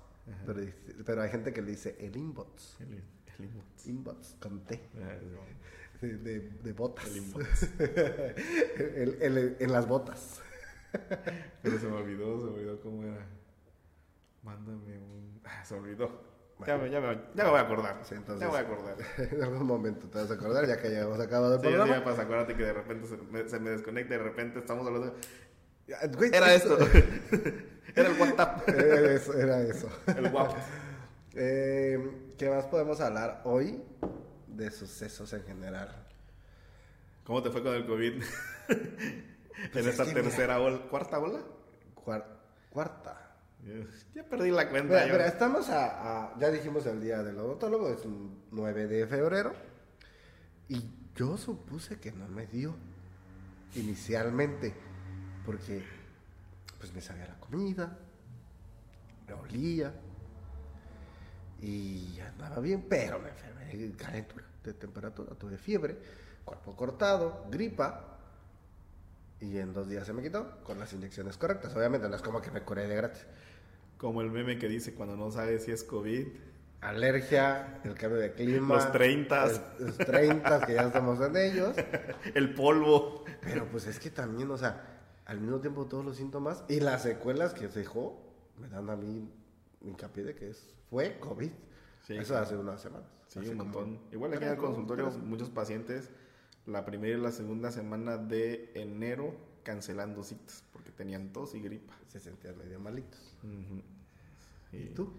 [0.47, 0.61] pero,
[1.05, 2.77] pero hay gente que le dice el inbox.
[2.81, 2.95] El,
[3.39, 3.87] el inbox.
[3.87, 4.81] Inbox con T.
[4.97, 5.17] Ah,
[6.01, 7.07] De, de, de botas.
[7.07, 7.63] El inbox.
[7.79, 10.41] El- el- en las botas.
[11.63, 13.27] Pero se me olvidó, se me olvidó cómo era.
[14.43, 15.41] Mándame un.
[15.45, 16.34] Ah, se me olvidó.
[16.67, 18.01] Ya, me, ya, me, ya me voy a acordar.
[18.05, 18.97] Sí, entonces- Ya me voy a acordar.
[19.33, 21.95] en algún momento te vas a acordar, ya que ya hemos acabado el Sí, programa.
[21.97, 22.23] me pasa.
[22.23, 25.15] Acuérdate que de repente se me, se me desconecta y de repente estamos hablando.
[26.17, 26.79] Güey, Era esto.
[27.97, 28.69] Era el WhatsApp.
[28.69, 29.35] Era eso.
[29.35, 29.89] Era eso.
[30.17, 30.59] El WhatsApp.
[31.37, 31.99] Eh,
[32.39, 33.83] ¿Qué más podemos hablar hoy
[34.47, 36.07] de sucesos en general?
[37.25, 38.23] ¿Cómo te fue con el COVID?
[38.69, 38.79] Pues
[39.75, 40.23] en es esta que, mira.
[40.23, 41.41] tercera ola, cuarta ola.
[41.97, 42.25] Cuar-
[42.71, 43.24] cuarta.
[44.15, 44.95] Ya perdí la cuenta.
[44.95, 45.13] Mira, yo.
[45.15, 49.55] mira, estamos a, a- Ya dijimos el día del odontólogo, es un 9 de febrero.
[50.69, 50.85] Y
[51.17, 52.75] yo supuse que no me dio
[53.75, 54.75] inicialmente.
[55.47, 55.83] Porque
[56.79, 57.99] pues me sabía la comida,
[59.27, 59.93] me olía.
[61.63, 65.99] Y andaba bien, pero me enfermé de calentura, de temperatura, tuve fiebre,
[66.45, 68.11] cuerpo cortado, gripa.
[69.41, 71.75] Y en dos días se me quitó con las inyecciones correctas.
[71.77, 73.27] Obviamente no es como que me curé de gratis.
[74.05, 76.27] Como el meme que dice cuando no sabes si es COVID.
[76.83, 78.75] alergia, el cambio de clima.
[78.75, 79.47] Los 30.
[79.47, 81.75] el- Los 30 que ya estamos en ellos.
[82.35, 83.25] El polvo.
[83.41, 87.03] Pero pues es que también, o sea, al mismo tiempo todos los síntomas y las
[87.05, 88.21] secuelas que dejó
[88.61, 89.27] me dan a mí
[89.81, 91.51] hincapié de que es, fue COVID.
[92.07, 93.09] Sí, Eso hace unas semanas.
[93.29, 94.01] Sí, Hace un como- montón.
[94.13, 96.11] Igual aquí en el como consultorio, muchos pacientes,
[96.67, 101.95] la primera y la segunda semana de enero cancelando citas porque tenían tos y gripa.
[102.09, 103.37] Se sentían medio malitos.
[104.73, 104.93] ¿Y Sí.
[104.95, 105.13] tú?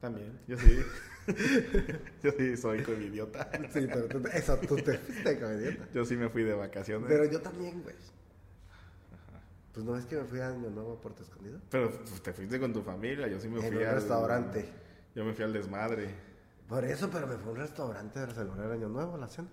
[0.00, 0.78] También, yo sí.
[2.22, 3.50] yo sí soy covidiota.
[3.72, 5.88] Sí, pero tú, eso, tú te fuiste como idiota.
[5.92, 7.08] Yo sí me fui de vacaciones.
[7.08, 7.94] Pero yo también, güey.
[9.72, 11.60] Pues no es que me fui a Año Nuevo a Puerto Escondido.
[11.70, 14.68] Pero pues, te fuiste con tu familia, yo sí me En fui un al restaurante.
[15.14, 16.14] Yo me fui al desmadre.
[16.68, 19.48] Por eso, pero me fue a un restaurante a celebrar Año Nuevo, la cena.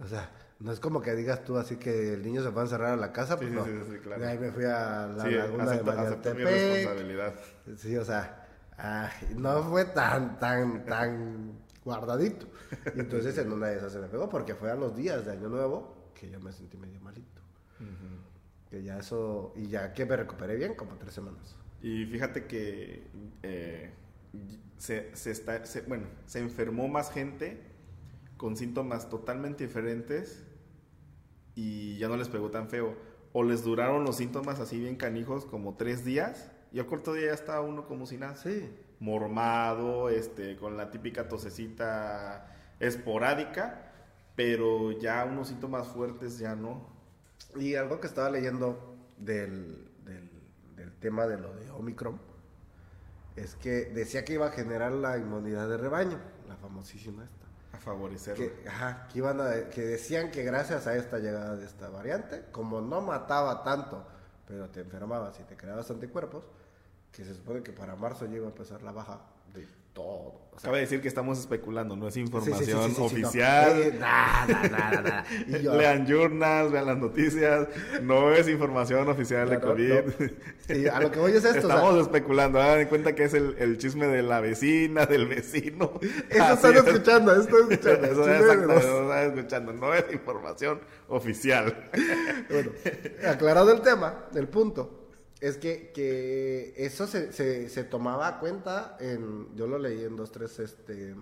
[0.00, 2.64] O sea, no es como que digas tú así que el niño se va a
[2.64, 3.64] encerrar a la casa, pues Sí, no.
[3.64, 4.20] sí, sí, claro.
[4.22, 7.34] De ahí me fui a la sí, laguna acepto, de acepto mi responsabilidad.
[7.76, 11.52] Sí, o sea, ay, no fue tan, tan, tan
[11.84, 12.46] guardadito.
[12.94, 15.32] Y entonces en una de esas se me pegó porque fue a los días de
[15.32, 17.42] Año Nuevo que yo me sentí medio malito.
[18.70, 21.54] Que ya eso, y ya que me recuperé bien, como tres semanas.
[21.82, 23.06] Y fíjate que
[23.42, 23.90] eh,
[24.78, 27.60] se, se está, se- bueno, se enfermó más gente
[28.44, 30.44] con síntomas totalmente diferentes
[31.54, 32.94] y ya no les pegó tan feo.
[33.32, 37.28] O les duraron los síntomas así bien canijos como tres días y al corto día
[37.28, 38.36] ya estaba uno como si nada.
[38.36, 38.70] Sí.
[39.00, 43.90] Mormado, este, con la típica tosecita esporádica,
[44.36, 46.86] pero ya unos síntomas fuertes ya no.
[47.56, 50.28] Y algo que estaba leyendo del, del,
[50.76, 52.20] del tema de lo de Omicron
[53.36, 57.43] es que decía que iba a generar la inmunidad de rebaño, la famosísima esta.
[57.74, 58.34] A favorecer.
[58.36, 62.44] Que, ajá, que, iban a- que decían que gracias a esta llegada de esta variante,
[62.52, 64.06] como no mataba tanto,
[64.46, 66.44] pero te enfermabas y te creabas anticuerpos,
[67.10, 69.20] que se supone que para marzo ya iba a empezar la baja
[69.52, 70.44] de todo.
[70.56, 73.04] O sea, Cabe decir que estamos especulando, no es sí, sí, sí, información sí, no.
[73.06, 73.72] oficial.
[73.82, 75.24] Eh, nada, nada, nada.
[75.48, 77.66] Y yo- Lean journals, vean las noticias.
[78.02, 79.92] No es información oficial de No, COVID.
[79.92, 80.28] no.
[80.68, 81.48] Sí, a lo que voy es esto.
[81.48, 82.60] o sea, Estamos especulando.
[82.62, 85.92] Hagan en cuenta que es el, el chisme de la vecina, del vecino.
[86.30, 86.84] Eso Así están es.
[86.86, 88.06] escuchando, eso están escuchando.
[88.06, 89.72] Eso exacto, eso están escuchando.
[89.72, 91.90] No es información oficial.
[92.48, 92.70] Bueno,
[93.28, 95.03] aclarado el tema, el punto,
[95.44, 100.32] es que, que eso se, se, se tomaba cuenta en, yo lo leí en dos,
[100.32, 101.14] tres este,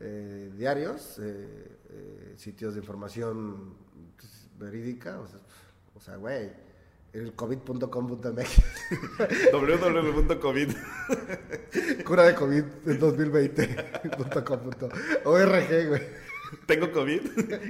[0.00, 3.72] eh, diarios, eh, eh, sitios de información
[4.18, 5.18] pues, verídica,
[5.94, 6.52] o sea, güey,
[7.14, 8.50] el covid.com.mx,
[9.50, 10.68] www.covid.
[12.04, 16.02] cura de covid en 2020.com.org, güey.
[16.66, 17.20] ¿Tengo COVID?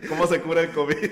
[0.09, 1.11] ¿Cómo se cura el COVID?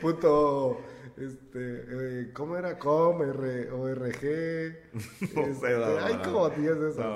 [0.00, 0.82] punto,
[1.20, 2.78] este, eh, ¿cómo era?
[2.78, 4.90] Com, R, ORG.
[5.34, 6.22] No este, sé, no, Hay no.
[6.22, 7.06] como 10 de esas.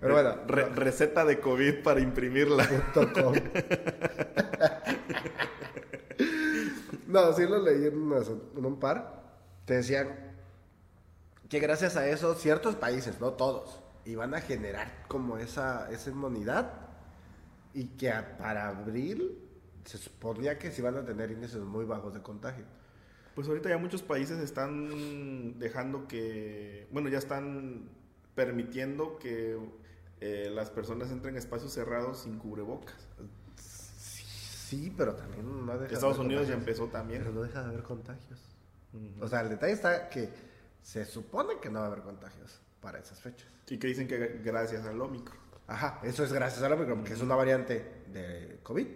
[0.00, 2.66] Pero bueno, Re- receta de COVID para imprimirla.
[2.94, 3.34] com.
[7.06, 7.96] no, sí lo leí en,
[8.64, 9.20] un par.
[9.64, 10.08] Te decían
[11.48, 16.72] que gracias a eso ciertos países, no todos, iban a generar como esa, esa inmunidad
[17.74, 19.38] y que a- para abril
[19.84, 22.64] se suponía que se iban a tener índices muy bajos de contagio.
[23.34, 27.88] Pues ahorita ya muchos países están dejando que, bueno, ya están
[28.34, 29.58] permitiendo que
[30.20, 33.08] eh, las personas entren en espacios cerrados sin cubrebocas.
[33.56, 37.22] Sí, pero también no deja de Estados haber Unidos ya empezó también.
[37.22, 38.40] Pero no deja de haber contagios.
[39.20, 40.30] O sea, el detalle está que
[40.82, 43.48] se supone que no va a haber contagios para esas fechas.
[43.68, 45.38] Y que dicen que gracias al Omicron.
[45.66, 48.86] Ajá, eso es gracias a la Omicron, que es una variante de COVID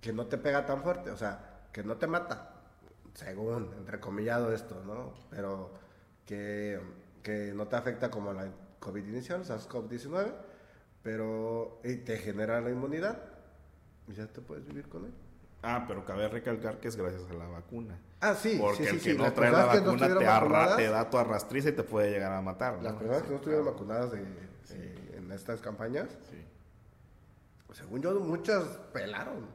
[0.00, 2.55] que no te pega tan fuerte, o sea, que no te mata,
[3.16, 5.12] según, entrecomillado esto, ¿no?
[5.30, 5.70] Pero
[6.26, 6.78] que,
[7.22, 8.48] que no te afecta como la
[8.78, 10.32] COVID inicial, SARS-CoV-19,
[11.02, 13.18] pero y te genera la inmunidad
[14.06, 15.12] y ya te puedes vivir con él.
[15.62, 17.98] Ah, pero cabe recalcar que es gracias a la vacuna.
[18.20, 19.16] Ah, sí, Porque sí, sí, el que sí.
[19.16, 21.82] no Las trae la no vacuna estuvieron te, arra- te da tu arrastriza y te
[21.82, 22.76] puede llegar a matar.
[22.76, 22.82] ¿no?
[22.82, 26.08] Las personas que no estuvieron vacunadas de- de- en estas campañas,
[27.72, 29.46] según yo, muchas pelaron.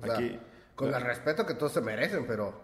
[0.00, 0.38] O sea, Aquí-
[0.74, 2.54] con el respeto que todos se merecen, pero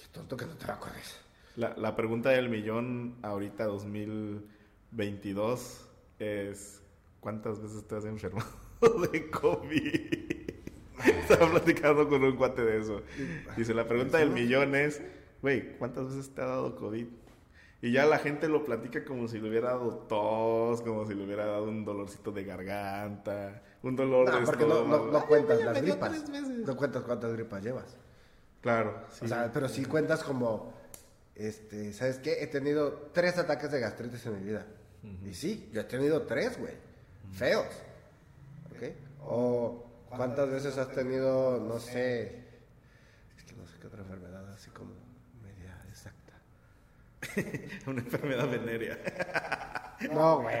[0.00, 1.20] qué tonto que no te vacunes.
[1.56, 5.86] La, la pregunta del millón ahorita 2022
[6.18, 6.80] es
[7.20, 8.48] ¿cuántas veces te has enfermado
[9.12, 10.30] de COVID?
[11.04, 13.02] Estaba platicando con un cuate de eso.
[13.56, 15.00] Dice, la pregunta del millón es,
[15.40, 17.06] güey, ¿cuántas veces te ha dado COVID?
[17.82, 21.24] Y ya la gente lo platica como si le hubiera dado tos, como si le
[21.24, 25.24] hubiera dado un dolorcito de garganta, un dolor de No, porque no, no, no Ay,
[25.26, 26.30] cuentas me las gripas.
[26.66, 27.96] No cuentas cuántas gripas llevas.
[28.60, 29.24] Claro, sí.
[29.24, 30.72] O sea, pero sí cuentas como,
[31.34, 32.42] este, ¿sabes qué?
[32.42, 34.66] He tenido tres ataques de gastritis en mi vida.
[35.24, 36.74] Y sí, yo he tenido tres, güey.
[37.32, 37.66] Feos.
[38.70, 38.82] ¿Ok?
[39.24, 42.44] O cuántas veces has tenido, no sé,
[43.36, 44.92] es que no sé qué otra enfermedad así como
[45.42, 46.34] media exacta.
[47.90, 48.98] Una enfermedad venérea.
[50.12, 50.56] No, güey,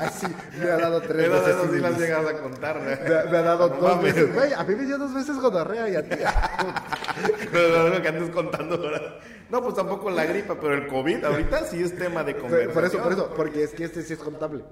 [0.00, 0.26] así
[0.58, 1.48] me ha dado tres Pero veces.
[1.56, 3.30] eso sí las llegas a contar, Me, ¿no?
[3.30, 4.14] me ha dado No dos mames.
[4.14, 4.52] veces, güey.
[4.52, 6.16] A mí me dio dos veces gonorrea y a ti.
[7.52, 9.18] Pero lo que andes contando ahora.
[9.50, 12.72] No, pues tampoco la gripa, pero el COVID ahorita sí es tema de conversación.
[12.74, 14.64] Por eso, por eso, porque es que este sí es contable,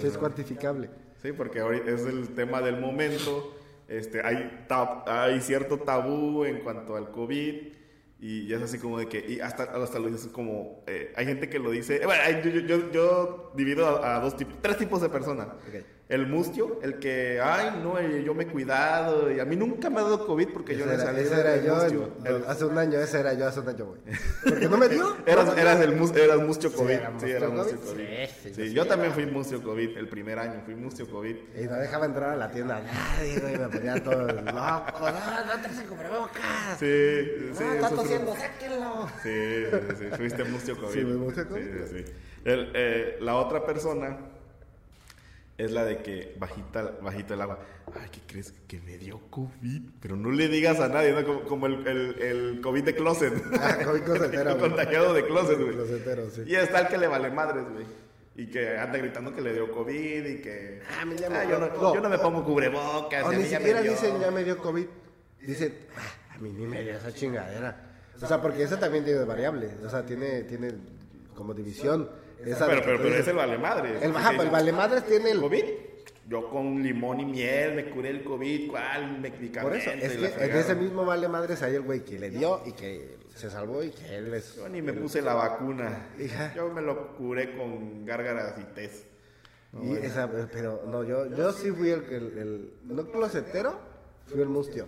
[0.00, 0.88] sí es cuantificable.
[1.20, 3.54] Sí, porque ahorita es el tema del momento.
[3.88, 7.72] Este, hay, tab- hay cierto tabú en cuanto al COVID.
[8.22, 11.24] Y ya es así como de que, y hasta, hasta lo dices como, eh, hay
[11.24, 14.76] gente que lo dice, eh, bueno, yo, yo- yo- yo divido a, dos tipos, tres
[14.76, 15.48] tipos de personas.
[15.66, 15.82] Ok.
[16.10, 20.00] El mustio, el que, ay, no, yo me he cuidado, y a mí nunca me
[20.00, 22.12] ha dado COVID porque yo Ese no he era, salido ese era yo mustio.
[22.24, 24.00] en- El- hace un año, ese era yo hace un año, güey.
[24.44, 25.16] Porque no me dio.
[25.26, 26.90] Eras, eras el mus, eras mustio COVID.
[26.90, 27.56] era Sí, mustio era COVID.
[27.58, 27.96] mustio COVID.
[27.96, 28.74] Sí, sí, Sí, sí.
[28.74, 31.36] yo también fui mustio COVID el primer año, fui mustio COVID.
[31.56, 33.56] Y no dejaba entrar a la tienda nadie, güey.
[33.56, 34.40] Me ponía todo loco.
[34.42, 36.76] No, no traes el cubrebocas.
[36.80, 37.24] Sí,
[37.56, 39.08] sí, no, está tosiendo, sáquenlo.
[39.22, 40.92] Sí, sí, sí, fuiste mustio COVID.
[40.92, 41.62] Sí, fui mustio COVID.
[41.62, 42.12] Sí, sí.
[42.44, 44.16] El, eh, la otra persona
[45.64, 47.58] es la de que bajita, bajito el agua.
[47.94, 48.52] Ay, ¿qué crees?
[48.68, 49.82] Que me dio COVID.
[50.00, 51.24] Pero no le digas a nadie, ¿no?
[51.24, 53.32] Como, como el, el, el COVID de closet.
[53.60, 55.72] Ah, COVID closetero, contagiado de closet, güey.
[55.72, 56.42] Closetero, sí.
[56.46, 57.84] Y está el que le vale madres, güey.
[58.36, 60.80] Y que anda gritando que le dio COVID y que...
[60.88, 61.94] Ah, a mí ya me- "Ah, yo, no, no.
[61.94, 63.24] yo no me pongo cubrebocas.
[63.24, 63.90] O ni siquiera dio".
[63.90, 64.86] dicen ya me dio COVID.
[65.42, 67.86] Dicen, "Ah, a mí ni me dio esa chingadera.
[68.22, 69.68] O sea, porque esa también tiene variable.
[69.84, 70.72] O sea, tiene, tiene
[71.34, 72.08] como división.
[72.44, 73.58] Esa Pero, pero, pero es el vale.
[74.02, 75.40] El, ajá, pues el vale madres tiene el.
[75.40, 75.64] ¿COVID?
[76.28, 79.18] Yo con limón y miel me curé el COVID, ¿cuál?
[79.20, 82.30] medicamento Por eso, es que en ese mismo vale madres hay el güey que le
[82.30, 84.54] dio y que se salvó y que él es.
[84.56, 86.10] Yo ni me puse la vacuna.
[86.18, 86.52] Hija.
[86.54, 89.06] Yo me lo curé con gárgaras y test.
[89.82, 93.78] y esa, pero no, yo, yo sí fui el, el, el- no closetero,
[94.26, 94.86] fui el mustio.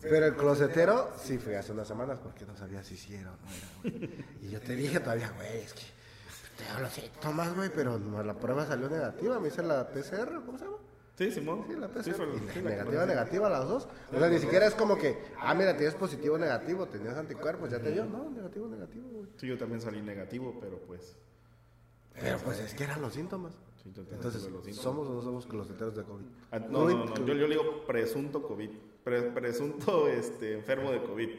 [0.00, 3.36] Pero el closetero sí fui hace unas semanas porque no sabía si o no.
[4.42, 5.82] Y yo te dije todavía, güey, es que
[6.58, 9.38] tengo los síntomas, güey, pero la prueba salió negativa.
[9.40, 10.76] Me hice la PCR, ¿cómo se llama?
[11.16, 11.64] Sí, Simón.
[11.68, 12.04] Sí, la PCR.
[12.04, 13.88] Sí, fue- sí, la negativa, negativa, las dos.
[14.12, 17.80] O sea, ni siquiera es como que, ah, mira, tienes positivo, negativo, tenías anticuerpos, ya
[17.80, 18.04] te dio.
[18.04, 19.28] No, negativo, negativo, güey.
[19.36, 21.16] Sí, yo también salí negativo, pero pues...
[22.20, 23.54] Pero pues es que eran los síntomas.
[23.84, 24.76] Entonces, los síntomas.
[24.76, 26.24] ¿somos o no somos closeteros de COVID?
[26.50, 28.70] Ah, no, no, no, Yo, yo le digo presunto COVID.
[29.04, 31.30] Pre- presunto este, enfermo de COVID.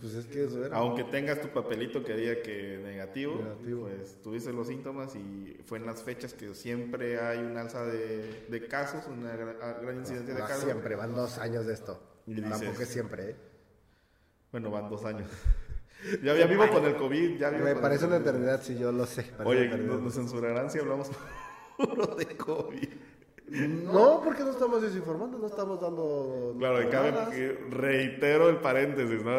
[0.00, 0.76] Pues es que eso era.
[0.76, 3.88] Aunque tengas tu papelito que diga que negativo, Negativo.
[3.88, 8.46] pues tuviste los síntomas y fue en las fechas que siempre hay un alza de,
[8.48, 10.64] de casos, una gran, ah, incidencia de casos.
[10.64, 12.00] siempre, van dos años de esto.
[12.26, 13.36] Dices- Tampoco es siempre, ¿eh?
[14.52, 15.28] Bueno, van dos años.
[16.22, 19.04] ya, ya vivo con el COVID, ya vivo Me parece una eternidad, si yo lo
[19.04, 19.26] sé.
[19.44, 21.10] Oye, nos, nos censurarán si hablamos
[21.76, 22.88] puro de COVID.
[23.50, 26.54] No, porque no estamos desinformando, no estamos dando.
[26.58, 27.12] Claro, y cabe
[27.70, 29.32] reitero el paréntesis, ¿no?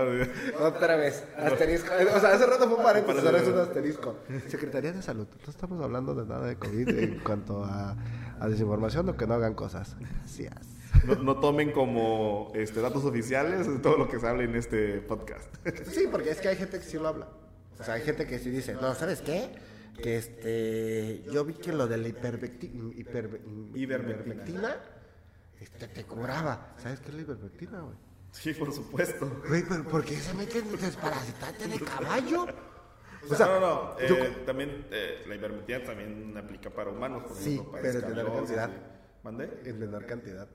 [0.66, 1.92] Otra vez, asterisco.
[2.16, 4.16] O sea, hace rato fue un paréntesis, ahora es un asterisco.
[4.48, 7.96] Secretaría de Salud, no estamos hablando de nada de COVID en cuanto a,
[8.40, 9.96] a desinformación o que no hagan cosas.
[10.00, 10.80] Gracias.
[11.06, 15.54] No, no tomen como este, datos oficiales todo lo que se habla en este podcast.
[15.88, 17.28] Sí, porque es que hay gente que sí lo habla.
[17.80, 19.50] O sea, hay gente que sí dice, no, ¿sabes qué?
[20.02, 23.42] Que este, yo vi que lo de la hipervecti- hiper-
[23.76, 23.76] Ivermectina.
[23.76, 24.76] ivermectina
[25.60, 26.74] este, te curaba.
[26.78, 27.96] ¿Sabes qué es la ivermectina, güey?
[28.32, 29.42] Sí, por supuesto.
[29.48, 32.44] Güey, pero ¿por qué se meten desparasitante de caballo?
[32.44, 34.00] O no, sea, no, no.
[34.00, 37.24] yo- eh, también eh, la ivermectina también aplica para humanos.
[37.24, 38.70] Por Sí, ejemplo, para pero en menor cantidad.
[39.24, 39.62] ¿Mandé?
[39.66, 40.48] en menor cantidad.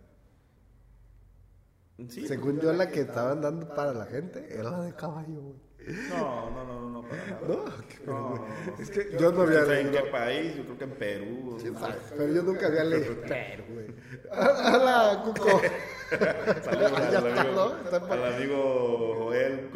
[2.09, 2.27] Sí.
[2.27, 5.64] Según yo, la que estaban dando para la gente era la de caballo, güey.
[6.09, 7.41] No, no, no, no, no, para nada.
[7.47, 7.65] ¿No?
[8.07, 8.47] No, no.
[8.79, 10.05] Es que yo no había sé en leído.
[10.05, 11.59] qué país, yo creo que en Perú.
[11.61, 12.15] Sí, sé.
[12.17, 13.15] Pero yo nunca había leído.
[13.27, 13.87] Pero, güey.
[14.31, 15.61] Hola, Cuco.
[16.63, 17.77] Saludos al, amigo,
[18.11, 19.71] al amigo Joel,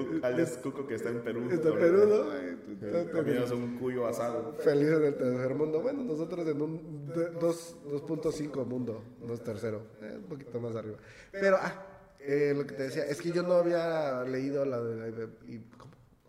[0.63, 1.49] Cuco, que está en Perú.
[1.51, 1.79] Está en.
[1.79, 3.13] Perú, ¿no?
[3.13, 4.55] Comiéndose un cuyo asado.
[4.59, 5.81] Feliz en el tercer mundo.
[5.81, 10.77] Bueno, nosotros en un de- dos- 2.5 mundo, no es tercero, eh, un poquito más
[10.77, 10.97] arriba.
[11.33, 11.87] Pero, ah,
[12.21, 15.09] eh, lo que te decía, es que yo no había leído la de la
[15.49, 15.65] y-.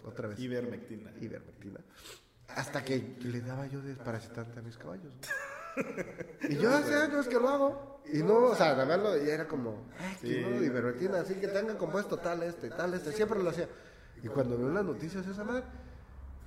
[0.04, 0.40] Otra vez.
[0.40, 1.12] Ivermectina.
[1.20, 1.80] Ivermectina.
[2.50, 5.14] Hasta que le daba yo desparasitante a mis caballos.
[6.50, 8.02] Y yo hace años que lo hago.
[8.12, 10.42] Y no, o sea, nada más lo y era como, ay, que Sí.
[10.42, 13.68] no, ivermectina, así que tenga compuesto tal este, tal este, siempre lo hacía.
[14.24, 15.64] Y cuando veo las noticias esa madre,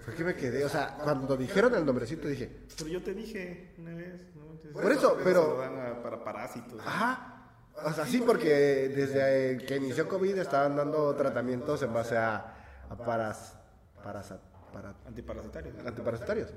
[0.01, 3.75] fue que me quedé, o sea, cuando dijeron el nombrecito dije, Pero yo te dije
[3.79, 4.73] una vez, ¿no?
[4.73, 6.81] Por eso, pero- a- para parásitos.
[6.85, 7.29] ajá.
[7.85, 12.62] O sea, sí, porque desde que inició COVID estaban dando tratamientos en base a,
[12.93, 13.57] a paras,
[14.05, 14.41] parasa-
[14.73, 15.75] para, Antiparasitarios.
[15.87, 16.49] antiparasitarios.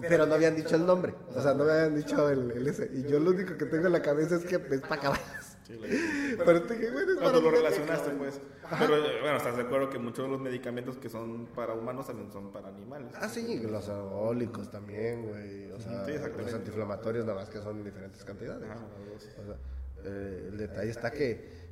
[0.00, 2.88] Pero no habían dicho el nombre, o sea, no me habían dicho el, el ese.
[2.94, 5.56] Y yo lo único que tengo en la cabeza es que es para caballos.
[5.68, 8.40] Pero te dije, bueno, es No, para tú lo relacionaste, pues.
[8.78, 12.06] Pero, eh, bueno, estás de acuerdo que muchos de los medicamentos que son para humanos
[12.06, 13.12] también son para animales.
[13.16, 15.72] Ah, sí, los anabólicos también, güey.
[15.72, 18.64] O sea, Sí, los antiinflamatorios nada más que son en diferentes cantidades.
[18.70, 18.78] Ajá.
[19.16, 19.56] O sea,
[20.04, 21.67] eh, el detalle está que, güey,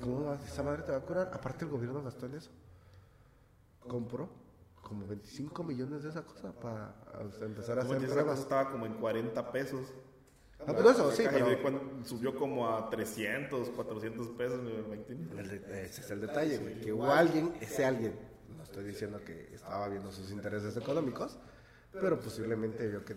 [0.00, 1.30] ¿cómo va- esa madre te va a curar?
[1.32, 2.50] Aparte el gobierno gastó en eso.
[3.80, 4.28] Compró
[4.82, 6.94] como 25 millones de esa cosa para
[7.40, 8.38] empezar a hacer esa cosa pruebas.
[8.40, 9.92] estaba como en 40 pesos.
[10.60, 16.10] Ah, pero eso, sí, pero- cuando subió como a 300, 400 pesos de- ese es
[16.10, 16.80] el detalle, güey.
[16.80, 18.18] Que hubo alguien, ese alguien,
[18.56, 21.38] no estoy diciendo que estaba viendo sus intereses económicos,
[21.92, 23.14] pero posiblemente vio que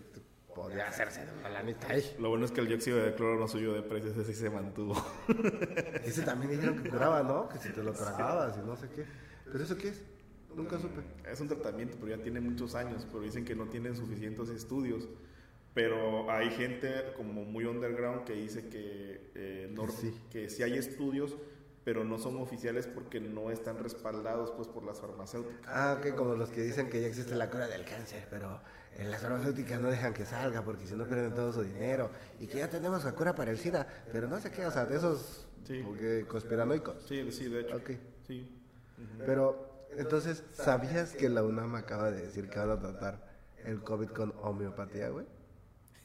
[0.62, 2.16] podía hacerse de una lanita ahí.
[2.18, 4.50] Lo bueno es que el dióxido de cloro no subió de precios, ese sí se
[4.50, 4.94] mantuvo.
[6.04, 7.48] Ese también dijeron que curaba, ¿no?
[7.48, 9.04] Que si te lo tragabas y no sé qué.
[9.50, 10.02] ¿Pero eso qué es?
[10.54, 11.00] Nunca supe.
[11.30, 15.08] Es un tratamiento, pero ya tiene muchos años, pero dicen que no tienen suficientes estudios.
[15.74, 20.20] Pero hay gente como muy underground que dice que, eh, no- Que sí.
[20.30, 21.36] que sí hay estudios,
[21.84, 25.60] pero no son oficiales porque no están respaldados pues por las farmacéuticas.
[25.66, 28.60] Ah, ok, como los que dicen que ya existe la cura del cáncer, pero
[28.98, 32.10] las farmacéuticas no dejan que salga porque si no pierden todo su dinero.
[32.38, 34.84] Y que ya tenemos la cura para el SIDA, pero no sé qué, o sea,
[34.84, 35.82] de esos Sí.
[35.84, 37.02] porque conspiranoicos.
[37.06, 37.80] Sí, sí, de hecho.
[38.26, 38.48] Sí.
[39.24, 43.26] Pero, entonces, ¿sabías que la UNAM acaba de decir que van a tratar
[43.64, 45.26] el COVID con homeopatía, güey?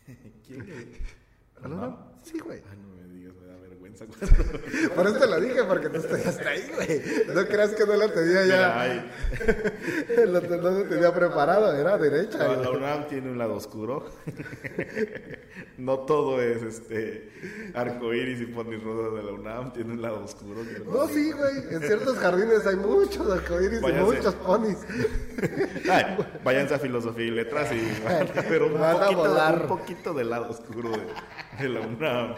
[0.48, 0.66] ¿Quién?
[1.64, 1.98] ¿A la UNAM?
[2.24, 2.62] Sí, güey.
[2.70, 3.48] Ay, no me digas, me
[4.96, 7.02] Por eso te lo dije, porque tú estudiaste ahí, güey.
[7.34, 9.06] No creas que no lo tenía ya.
[10.26, 12.46] Lo, te- no lo tenía preparado, era derecha.
[12.46, 12.62] güey.
[12.62, 14.06] la UNAM tiene un lado oscuro.
[15.78, 17.30] no todo es este
[17.74, 20.62] arcoíris y ponis rosas de la UNAM, tiene un lado oscuro.
[20.86, 21.56] No, sí, güey.
[21.72, 24.78] En ciertos jardines hay muchos arcoíris y muchos ponis.
[25.90, 29.62] Ay, váyanse a filosofía y letras y van a ver un, poquito, volar.
[29.62, 31.06] un poquito del lado oscuro de,
[31.60, 32.36] de la UNAM.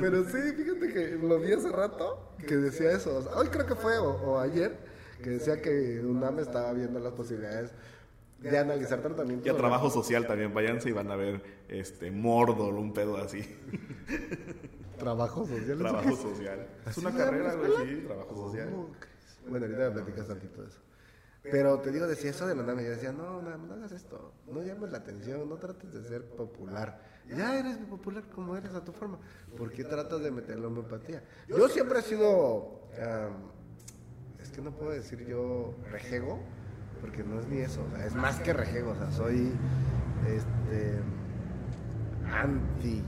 [0.00, 3.16] Pero sí, fíjate que lo vi hace rato que decía eso.
[3.16, 4.76] O sea, hoy creo que fue, o, o ayer,
[5.22, 7.72] que decía que UNAM estaba viendo las posibilidades
[8.40, 9.46] de analizar tratamientos.
[9.46, 13.40] Y a trabajo social también, váyanse y van a ver este Mordor, un pedo así.
[14.98, 15.78] Trabajo social.
[15.78, 16.66] Trabajo social.
[16.82, 17.90] Es ¿Así una carrera, la güey, escuela?
[17.90, 18.68] sí, trabajo social.
[19.48, 20.78] Bueno, ahorita me platicas tantito de eso.
[21.42, 23.92] Pero te digo, decía eso de la UNAM y yo decía, no, no, no hagas
[23.92, 27.00] esto, no llames la atención, no trates de ser popular.
[27.28, 29.18] Ya eres popular como eres a tu forma.
[29.56, 31.22] ¿Por qué tratas de meter la homeopatía?
[31.48, 32.80] Yo siempre he sido,
[34.42, 36.40] es que no puedo decir yo rejego,
[37.00, 39.52] porque no es ni eso, o sea, es más que rejego, o sea, soy
[40.28, 40.98] este
[42.32, 43.02] anti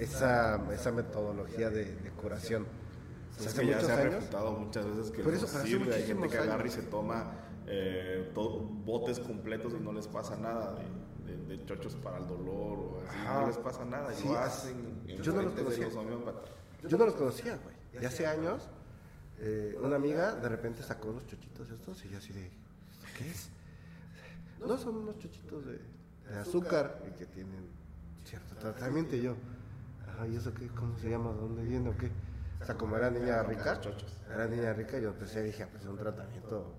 [0.00, 2.64] esa, esa metodología de, de curación.
[2.64, 5.94] O sea, Es hace que ya se ha años- refutado muchas veces que eso, sirve.
[5.94, 6.74] Hay gente que agarra y años.
[6.74, 7.32] se toma
[7.66, 10.84] eh, todo- botes completos y no les pasa nada de,
[11.26, 13.18] de- de chochos para el dolor o así.
[13.18, 13.40] Ajá.
[13.40, 14.12] No les pasa nada.
[14.12, 15.84] Y Sí, lo hace- hacen en yo no los conocía.
[15.86, 15.94] los.
[16.90, 17.76] Yo no los conocía, güey.
[18.02, 18.68] Y hace años,
[19.38, 22.50] eh, una amiga de repente sacó unos chochitos estos y yo así de,
[23.18, 23.50] ¿qué es?
[24.60, 25.78] No, son unos chochitos de,
[26.30, 27.66] de azúcar y que tienen
[28.24, 29.16] cierto tratamiento.
[29.16, 29.36] Y yo,
[30.08, 30.68] ajá, ¿y eso qué?
[30.68, 31.32] ¿Cómo se llama?
[31.32, 32.10] ¿De dónde viene o qué?
[32.60, 33.80] O sea, como era niña rica,
[34.32, 36.74] era niña rica, yo empecé y dije, ah, pues un tratamiento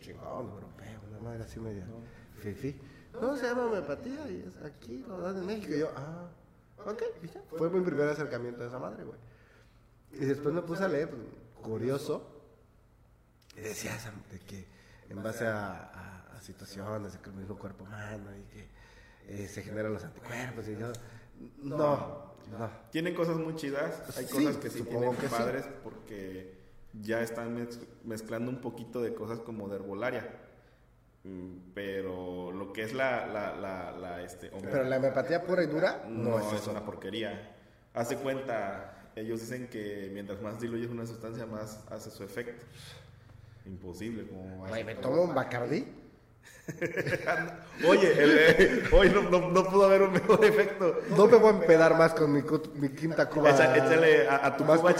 [0.00, 1.86] chingón, europeo, una madre así media
[2.40, 2.78] fifi.
[3.20, 5.72] No, se llama homeopatía y es aquí, lo dan en México.
[5.74, 6.28] Y yo, ah,
[6.84, 7.42] ok, y ya.
[7.56, 9.18] Fue mi primer acercamiento a esa madre, güey.
[10.12, 11.22] Y después me puse a leer, pues,
[11.62, 12.30] curioso,
[13.56, 13.96] y decía
[14.30, 14.66] de que
[15.08, 18.68] en base a, a- a situaciones de que el mismo cuerpo humano y que
[19.28, 20.92] eh, se generan los anticuerpos y yo,
[21.62, 22.70] no, no.
[22.90, 24.16] Tienen cosas muy chidas.
[24.18, 25.34] Hay Sí, cosas que sí supongo tienen que sí.
[25.34, 26.58] padres porque
[27.00, 30.43] ya están mez- mezclando un poquito de cosas como de herbolaria.
[31.74, 36.04] Pero lo que es la, la, la, la, este, Pero la homeopatía pura y dura
[36.06, 37.54] no, no, es una porquería.
[37.94, 42.66] Hace cuenta, ellos dicen que mientras más diluyes una sustancia, más hace su efecto.
[43.64, 45.86] Imposible, como me tomo un Bacardí.
[47.86, 50.98] Oye, el, eh, hoy no, no, no pudo haber un mejor efecto.
[51.16, 52.42] No me voy a empedar más con mi,
[52.90, 53.50] quinta cuba.
[53.50, 54.92] Echa- échale a, a tu Más cuba,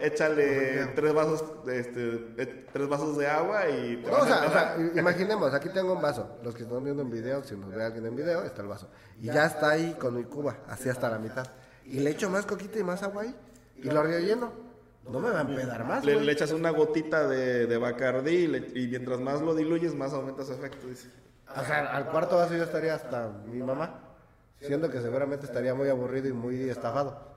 [0.00, 4.46] échale, tres vasos, este, eh, tres vasos de agua y te No, vas o a
[4.46, 6.38] o sea, imaginemos, aquí tengo un vaso.
[6.42, 8.88] Los que están viendo en video, si nos ve alguien en video, está el vaso.
[9.20, 11.46] Y ya está ahí con mi cuba, así hasta la mitad.
[11.84, 13.36] Y le echo más coquita y más agua ahí.
[13.76, 14.52] Y lo relleno.
[15.10, 18.46] No me va a empedar más, le, le echas una gotita de, de Bacardí y,
[18.46, 21.08] le- y mientras más lo diluyes, más aumenta su efecto, dice.
[21.56, 23.98] O sea, al cuarto vaso yo estaría hasta mi mamá.
[24.60, 27.32] Siendo que seguramente estaría muy aburrido y muy estafado.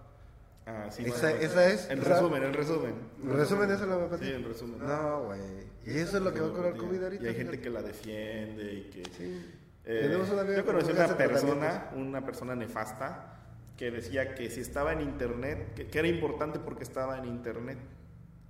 [0.67, 1.43] Ah, sí, Esa- bueno.
[1.43, 2.93] esa es- En resumen, en resumen.
[3.23, 4.27] ¿En resumen eso es la homeopatía?
[4.27, 4.79] Sí, en resumen.
[4.87, 5.39] No, güey.
[5.85, 7.23] Y eso es lo que va a curar COVID ahorita.
[7.23, 9.03] Y hay gente que la defiende y que...
[9.17, 9.51] Sí.
[9.87, 13.34] Eh, una yo conocí una persona, una persona nefasta,
[13.77, 17.77] que decía que si estaba en internet, que, que era importante porque estaba en internet.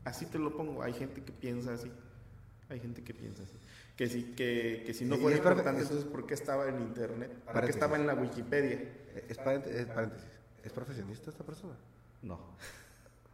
[0.04, 1.92] Así te lo pongo, hay gente que piensa así.
[2.70, 3.58] Hay gente que piensa así.
[3.96, 7.32] Que si, que, que si no fuera importante, es- entonces ¿por qué estaba en internet?
[7.46, 8.74] ¿Por qué estaba en la Wikipedia?
[8.78, 9.88] Eh, es paréntesis.
[10.64, 11.76] ¿Es profesionista esta persona?
[12.22, 12.40] No.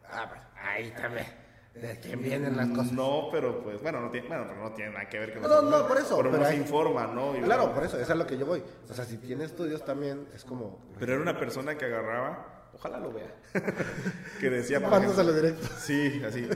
[0.06, 1.26] Ah, pues, ahí también.
[1.74, 2.92] ¿De quién vienen las cosas?
[2.92, 5.62] No, pero pues, bueno, no tiene, bueno, pero no tiene nada que ver con No,
[5.62, 7.36] no, por eso, Pero, pero no se hay- informa, ¿no?
[7.38, 8.62] Y Claro, bueno, por eso, eso es a lo que yo voy.
[8.90, 10.82] O sea, si tiene estudios también, es como.
[11.00, 13.34] Pero era una persona que agarraba, ojalá lo vea,
[14.42, 15.66] que decía, Mándaselo directo.
[15.80, 16.48] Sí, así,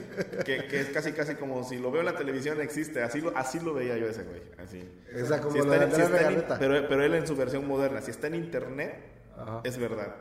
[0.44, 3.34] que, que es casi casi como si lo veo en la televisión existe, así lo,
[3.36, 4.86] así lo veía yo ese güey, así.
[5.22, 6.02] O sea, como Si de en- si
[6.58, 8.98] pero, pero él en su versión moderna, si está en internet,
[9.38, 9.60] Ajá.
[9.64, 10.14] es verdad.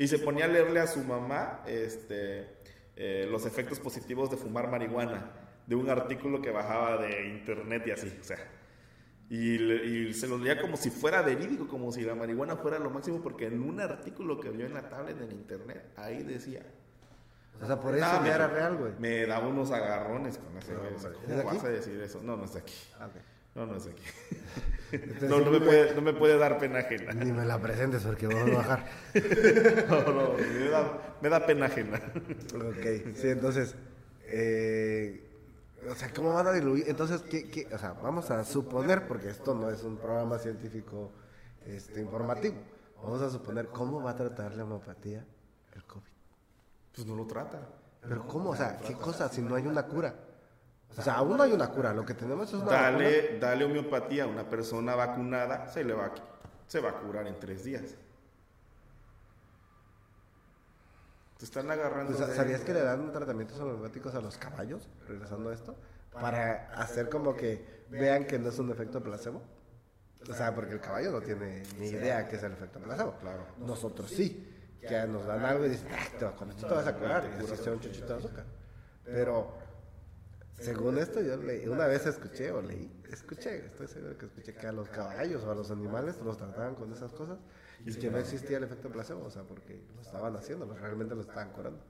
[0.00, 2.57] Y se ponía a leerle a su mamá este,
[3.00, 5.30] eh, los efectos positivos de fumar marihuana,
[5.66, 8.38] de un artículo que bajaba de internet y así, o sea.
[9.30, 12.90] Y, y se lo leía como si fuera verídico, como si la marihuana fuera lo
[12.90, 16.62] máximo, porque en un artículo que vio en la tablet en internet, ahí decía.
[17.60, 18.92] O sea, por eso Ah, ya me- era real, güey.
[18.98, 20.90] Me daba unos agarrones con ese güey.
[20.94, 22.22] ¿Cómo ¿Es de vas a decir eso?
[22.22, 22.74] No, no es de aquí.
[22.98, 23.20] Ah, ok.
[23.58, 24.02] No, no es aquí.
[24.92, 27.12] Entonces, No, no me puede, no me puede dar pena ajena.
[27.12, 28.86] Ni me la presentes porque vamos a bajar.
[29.88, 32.00] No, no, me da, me da pena ajena.
[32.54, 33.74] ok, sí, entonces.
[34.26, 35.24] Eh,
[35.90, 36.84] o sea, ¿cómo van a diluir?
[36.86, 37.66] Entonces, ¿qué, qué?
[37.72, 41.10] O sea, vamos a suponer, porque esto no es un programa científico
[41.66, 42.56] este, informativo.
[43.02, 45.24] Vamos a suponer cómo va a tratar la homeopatía
[45.74, 46.12] el COVID.
[46.94, 47.58] Pues no lo trata.
[48.02, 48.50] Pero ¿cómo?
[48.50, 50.14] O sea, ¿qué cosa si no hay una cura?
[50.96, 51.92] O sea, aún no hay una cura.
[51.92, 52.82] Lo que tenemos es una vacuna.
[52.90, 56.12] Dale, dale homeopatía a una persona vacunada, se le va a,
[56.66, 57.94] se va a curar en tres días.
[61.38, 62.16] Te están agarrando.
[62.16, 64.88] Pues, de- ¿Sabías que le dan tratamientos homeopáticos a los caballos?
[65.06, 65.76] Regresando a esto.
[66.12, 69.40] Para hacer como que vean que no es un efecto placebo.
[70.28, 73.14] O sea, porque el caballo no tiene ni idea que es el efecto placebo.
[73.20, 73.46] Claro.
[73.58, 74.54] Nosotros sí.
[74.80, 77.24] Que nos dan algo y dicen, ah, te va- con esto te vas a curar.
[77.40, 78.44] Y así sea un chuchito de azúcar.
[79.04, 79.52] Pero,
[80.60, 84.66] según esto, yo leí, una vez escuché o leí, escuché, estoy seguro que escuché que
[84.66, 87.38] a los caballos o a los animales los trataban con esas cosas
[87.84, 91.14] y que no existía el efecto placebo, o sea, porque lo estaban haciendo, lo- realmente
[91.14, 91.80] lo estaban curando.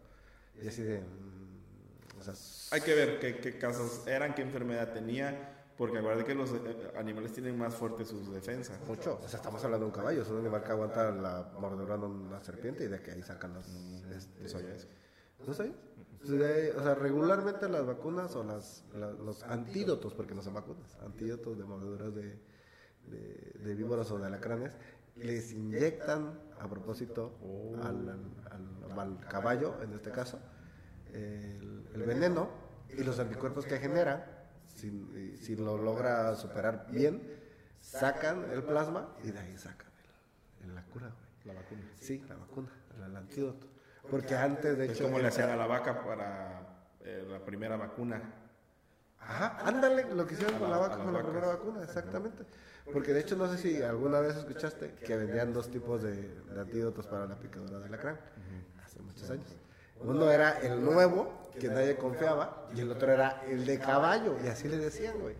[0.62, 2.34] Y así de, mm, o sea,
[2.72, 6.90] Hay que ver qué, qué casos eran, qué enfermedad tenía, porque acuérdate que los eh,
[6.96, 8.78] animales tienen más fuertes sus defensas.
[8.86, 11.96] mucho, o sea, estamos hablando de un caballo, es un animal que aguanta la mordedura
[11.96, 13.66] de una serpiente y de que ahí sacan los...
[13.66, 14.88] este, No sabía eso.
[15.46, 15.76] ¿No sabías?
[16.76, 21.56] O sea, regularmente las vacunas o las, la- los antídotos, porque no son vacunas, antídotos
[21.56, 22.38] de mordeduras de,
[23.06, 24.76] de, de víboras o de alacranes,
[25.16, 27.38] les inyectan a propósito
[27.82, 30.38] al, al- al- al caballo, en este caso,
[31.12, 32.50] el, el veneno
[32.90, 37.22] y los anticuerpos que genera, si, si lo logra superar bien,
[37.80, 39.88] sacan el plasma y de ahí sacan
[40.64, 41.28] el- la cura, güey.
[41.56, 41.82] La vacuna.
[42.00, 43.66] Sí, la vacuna, el, el antídoto.
[44.10, 45.04] Porque antes, de Es hecho...
[45.04, 46.60] como le hacían a la vaca para
[47.04, 48.20] eh, la primera vacuna.
[49.20, 52.44] Ajá, ándale, lo que hicieron con la- vaca, con la primera vacuna, exactamente.
[52.92, 56.60] Porque de hecho, no sé si alguna vez escuchaste que vendían dos tipos de, de
[56.60, 58.18] antídotos para la picadura del alacrán,
[58.84, 59.56] hace muchos años.
[60.00, 64.46] Uno era el nuevo, que nadie confiaba, y el otro era el de caballo, y
[64.48, 65.34] así le decían, güey.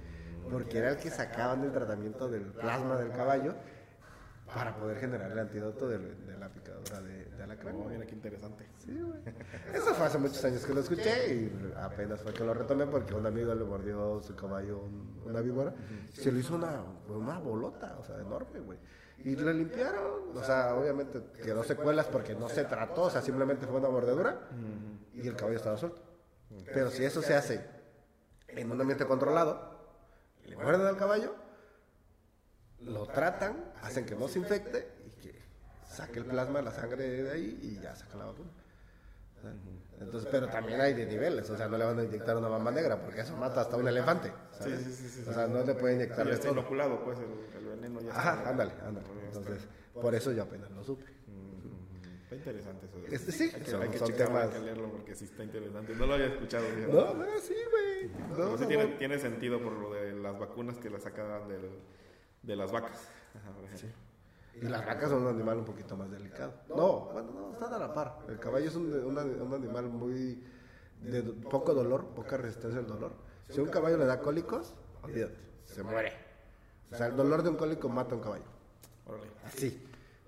[0.50, 3.54] Porque era el que sacaban del tratamiento del plasma del caballo
[4.54, 5.98] para poder generar el antídoto de,
[6.38, 7.76] la picadura de, de alacrán.
[7.76, 8.66] Oh, mira qué interesante.
[8.78, 9.20] Sí, güey.
[9.74, 13.14] Eso fue hace muchos años que lo escuché y apenas fue que lo retomé porque
[13.14, 15.74] un amigo le mordió su caballo un- una víbora
[16.12, 18.78] y se le hizo una, una bolota, o sea, enorme, güey.
[19.24, 23.66] Y le limpiaron, o sea, obviamente quedó secuelas porque no se trató, o sea, simplemente
[23.66, 24.48] fue una mordedura
[25.12, 26.00] y el caballo estaba suelto.
[26.72, 27.64] Pero si eso se hace
[28.48, 29.76] en un ambiente controlado,
[30.46, 31.34] le muerden al caballo,
[32.88, 35.34] lo tratan, hacen que no se infecte y que
[35.88, 38.50] saque el plasma, la sangre de ahí y ya saca la vacuna.
[40.00, 42.70] Entonces, pero también hay de niveles, o sea, no le van a inyectar una mamba
[42.70, 44.32] negra porque eso mata hasta un elefante.
[44.52, 44.80] ¿sabes?
[44.80, 45.24] Sí, sí, sí.
[45.28, 48.08] O sea, no le pueden inyectar ya de está inoculado, pues, el, el veneno ya
[48.08, 48.20] está.
[48.20, 49.06] Ajá, ándale, ándale.
[49.26, 51.04] Entonces, por eso yo apenas lo supe.
[52.24, 52.98] Está interesante eso.
[53.14, 55.42] Este, sí, hay que, son- hay que son checarlo, hay que leerlo porque sí está
[55.44, 55.94] interesante.
[55.94, 56.64] No lo había escuchado.
[56.66, 56.92] fíjate.
[56.92, 58.08] No, no, sí, güey.
[58.28, 58.96] No, Pero sí no, tiene, no.
[58.98, 61.70] tiene sentido por lo de las vacunas que le sacaban del,
[62.48, 62.98] de las vacas.
[63.34, 63.98] Ejemplo.
[64.54, 66.52] Y las vacas son un animal un poquito más delicado.
[66.70, 68.18] No, bueno, no, están a la par.
[68.28, 70.42] El caballo es un, un- un animal muy
[71.02, 73.12] de poco dolor, poca resistencia al dolor.
[73.48, 75.36] Si a un caballo le da cólicos, olvídate,
[75.66, 76.12] se muere.
[76.92, 78.44] O sea, el dolor de un cólico mata a un caballo.
[79.46, 79.84] Así.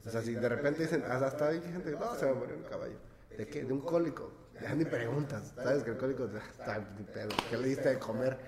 [0.07, 2.62] O sea, si de repente dicen, hasta hay gente, no, se va a morir un
[2.64, 2.97] caballo.
[3.37, 3.64] ¿De qué?
[3.64, 4.31] De un cólico.
[4.61, 5.53] Ya ni preguntas.
[5.57, 7.31] Sabes que el cólico está ni pedo.
[7.49, 8.39] ¿Qué le diste de comer?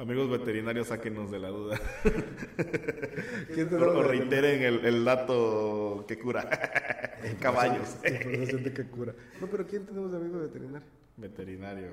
[0.00, 1.78] Amigos veterinarios, sáquenos de la duda.
[3.54, 6.48] ¿Quién te O, o reiteren el, el dato que cura.
[7.40, 7.96] Caballos.
[8.02, 9.14] Información de que cura.
[9.42, 10.88] No, pero ¿quién tenemos de amigo veterinario?
[11.18, 11.90] Veterinario.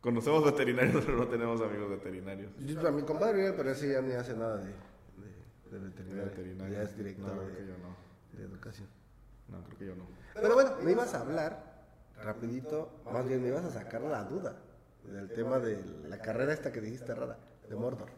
[0.00, 2.52] Conocemos veterinarios, pero no tenemos amigos veterinarios.
[2.64, 6.74] Yo, a mi compadre, pero ese ya ni hace nada de, de, de De veterinario.
[6.76, 8.38] Ya es director No, de, yo no.
[8.38, 8.86] de educación.
[9.48, 10.06] No, creo que yo no.
[10.32, 11.88] Pero bueno, me ibas a hablar
[12.22, 14.62] rapidito, más bien me ibas a sacar la duda
[15.12, 17.38] del tema de la carrera esta que dijiste rara,
[17.68, 18.10] de Mordor.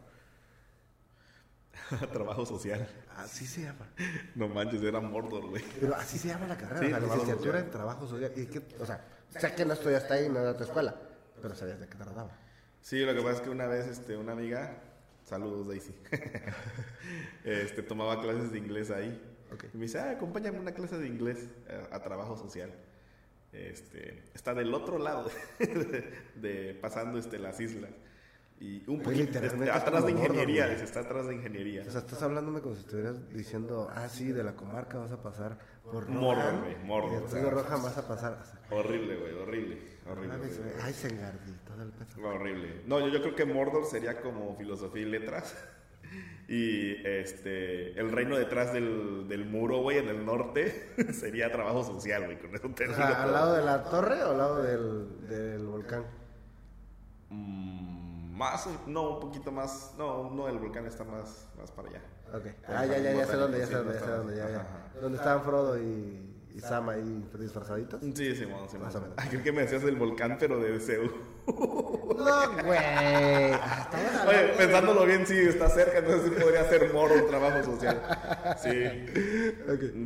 [2.11, 2.87] Trabajo social.
[3.17, 3.89] Así se llama.
[4.35, 5.63] No manches, era Mordor, güey.
[5.79, 8.31] Pero así se llama la carrera, Sí, la licenciatura en trabajo social.
[8.35, 8.47] Y
[8.81, 10.95] o sea, sé que no estudiaste ahí, no era tu escuela,
[11.41, 12.31] pero sabías de qué trataba.
[12.81, 14.77] Sí, lo que pasa es que una vez este, una amiga,
[15.23, 15.93] saludos Daisy,
[17.43, 19.21] este, tomaba clases de inglés ahí.
[19.73, 22.71] Y me dice, ah, acompáñame a una clase de inglés eh, a, trabajo social.
[23.53, 25.29] Este, está del otro lado,
[26.35, 27.91] de, pasando este, las islas.
[28.61, 31.83] Y un poquito este, es atrás de ingeniería, está atrás de ingeniería.
[31.87, 35.21] O sea, estás hablándome como si estuvieras diciendo, ah, sí, de la comarca vas a
[35.21, 38.37] pasar por Mordor, Rohan, güey, Mordor, y de Río Roja vas a pasar.
[38.39, 39.77] o sea, Horrible, güey, horrible,
[40.07, 40.35] horrible.
[40.79, 42.21] Ay, Sengardi, todo el peso.
[42.21, 42.83] Horrible.
[42.85, 45.55] No, yo, yo creo que Mordor sería como filosofía y letras.
[46.51, 52.25] Y este, el reino detrás del, del muro, güey, en el norte, sería trabajo social,
[52.25, 52.37] güey.
[52.39, 55.29] Con eso te O digo sea, ¿al lado de la torre o al lado del,
[55.29, 56.03] del volcán?
[57.29, 59.95] Mm, más, no, un poquito más.
[59.97, 62.01] No, no, el volcán está más, más para allá.
[62.33, 62.45] Ok.
[62.67, 64.91] Ah, ya, ya, ya sé dónde, ya sé dónde, ya sé dónde, ya.
[64.99, 68.01] ¿Dónde estaban Frodo y, y Sam ahí disfrazaditos?
[68.13, 68.87] Sí, Simón, Simón.
[68.87, 69.15] Más o menos.
[69.17, 71.11] Ay, creo que me decías del volcán, pero de Zeus.
[71.47, 72.79] No, güey.
[74.27, 78.01] Oye, pensándolo bien, sí, está cerca, entonces sí podría ser Moro un trabajo social.
[78.61, 78.71] Sí.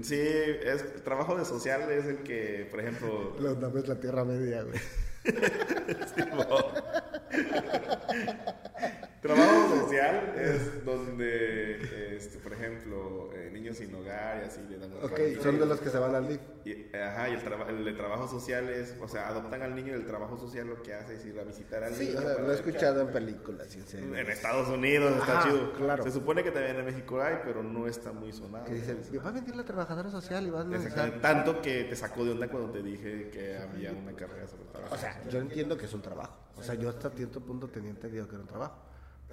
[0.03, 3.99] Sí, es, el trabajo de social es el que, por ejemplo, La onda es la
[3.99, 4.79] Tierra Media, güey.
[9.25, 14.91] trabajo social es donde, este, por ejemplo, eh, niños sin hogar y así le dan
[15.01, 16.39] Ok, son de los que se van al DIF.
[16.65, 19.93] Y, ajá, y el, traba- el de trabajo social es, o sea, adoptan al niño
[19.93, 22.19] y el trabajo social lo que hace es ir a visitar al Sí, niño.
[22.19, 25.73] o sea, para lo he escuchado en películas y en Estados Unidos está Ajá, chido.
[25.73, 26.03] claro.
[26.03, 28.65] Se supone que también en México hay, pero no está muy sonado.
[28.65, 31.15] Que dicen, va a venir la trabajadora social y vas a Exactamente.
[31.17, 31.21] necesitar...
[31.21, 34.95] Tanto que te sacó de onda cuando te dije que había una carrera sobre trabajo.
[34.95, 36.39] O sea, yo entiendo que es un trabajo.
[36.57, 38.75] O sea, yo hasta cierto punto tenía entendido que era un trabajo.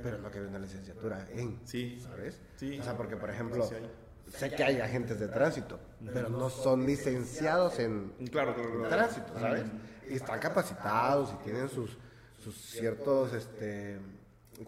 [0.03, 1.61] Pero no que había una licenciatura en...
[1.64, 1.98] Sí.
[2.00, 2.40] ¿Sabes?
[2.57, 2.78] Sí.
[2.78, 3.68] O sea, porque, por ejemplo,
[4.28, 5.78] sé que hay agentes de tránsito,
[6.12, 8.88] pero no son licenciados en, Claro, claro, en claro.
[8.88, 9.64] tránsito, ¿sabes?
[10.09, 11.96] Y están capacitados y tienen sus,
[12.42, 13.98] sus ciertos este,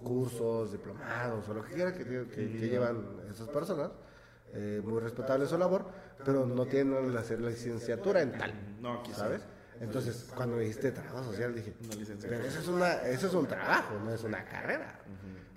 [0.02, 3.90] cursos, diplomados o lo que quiera que, que- que llevan esas personas.
[4.56, 5.84] eh, muy respetable su labor,
[6.24, 8.54] pero no tienen la, la licenciatura en tal.
[8.80, 9.02] No.
[9.12, 9.42] ¿Sabes?
[9.80, 11.72] Entonces, cuando dijiste trabajo social, dije,
[12.20, 14.98] pero eso es, una, eso es un trabajo, no es una carrera.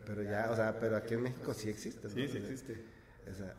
[0.06, 2.08] Pero ya, o sea, pero aquí en México sí existe.
[2.08, 2.14] ¿no?
[2.14, 2.84] Sí, sí existe.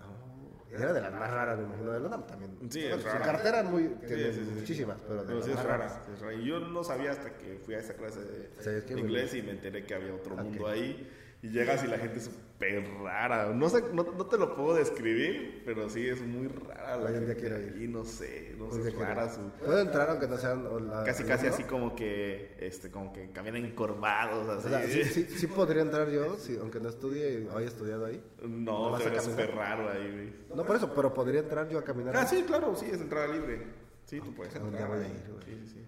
[0.02, 2.50] Oh, era de las más raras, me imagino, de la UNAM también.
[2.70, 3.24] Sí, Bueno, es su rara.
[3.24, 6.00] cartera muy, sí, sí, muchísimas, pero de Pero las sí es más rara, raras.
[6.06, 6.34] sí es rara.
[6.34, 9.84] Y yo no sabía hasta que fui a esa clase de inglés y me enteré
[9.84, 11.10] que había otro mundo ahí.
[11.42, 12.30] Y llegas y la gente es
[12.60, 13.52] rara.
[13.54, 17.14] No sé, no, no te lo puedo describir, pero sí es muy rara la Hoy
[17.16, 17.74] en día gente quiero ir.
[17.76, 19.40] ahí, no sé, no sé, en es rara su...
[19.64, 23.30] ¿Puedo entrar aunque no sean o la- Casi, casi así como que, este, como que
[23.30, 24.68] caminan encorvados, O así.
[24.68, 28.22] sea, sí, sí, sí podría entrar yo, sí, aunque no estudie y haya estudiado ahí.
[28.42, 30.32] No, ¿No se ve súper raro ahí, güey.
[30.54, 32.16] No por eso, pero podría entrar yo a caminar.
[32.16, 33.62] Ah, sí, claro, sí, es entrada libre.
[34.04, 34.90] Sí, tú puedes entrar.
[34.92, 35.02] ahí.
[35.12, 35.84] ir, sí, sí.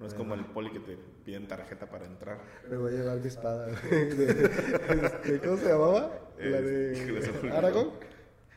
[0.00, 2.38] No es como el poli que te piden tarjeta para entrar.
[2.68, 3.66] Me voy a llevar mi espada.
[3.66, 6.10] de- de- ¿Cómo se llamaba?
[6.38, 7.50] La de.
[7.52, 7.90] Aragón.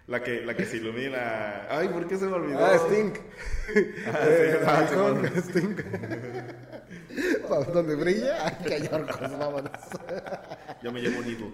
[0.08, 1.68] La que, la que se ilumina.
[1.70, 2.66] Ay, ¿por qué se me olvidó?
[2.66, 3.18] Ah, Stink.
[4.08, 5.82] Ah, Eh, ah, sí, Stink.
[7.74, 8.48] dónde brilla.
[8.48, 9.72] Hay orcos, vámonos.
[10.82, 11.54] Yo me llevo un.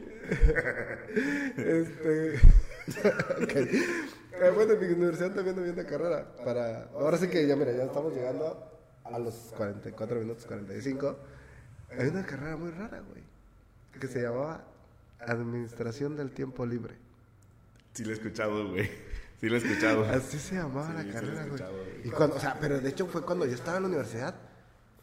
[1.57, 2.36] Este.
[3.43, 3.55] ok.
[3.55, 6.36] Eh, bueno, en mi universidad también había una carrera.
[6.45, 6.84] Para...
[6.93, 8.72] Ahora sí que ya, mira, ya estamos llegando
[9.05, 11.17] a los 44 minutos 45.
[11.97, 13.23] Hay una carrera muy rara, güey.
[13.99, 14.63] Que se llamaba
[15.19, 16.95] Administración del Tiempo Libre.
[17.93, 18.89] Sí, lo he escuchado, güey.
[19.39, 20.05] Sí, lo he escuchado.
[20.05, 21.61] Así se llamaba Sí, la carrera, güey.
[22.05, 24.35] Y cuando, o sea, pero de hecho fue cuando yo estaba en la universidad.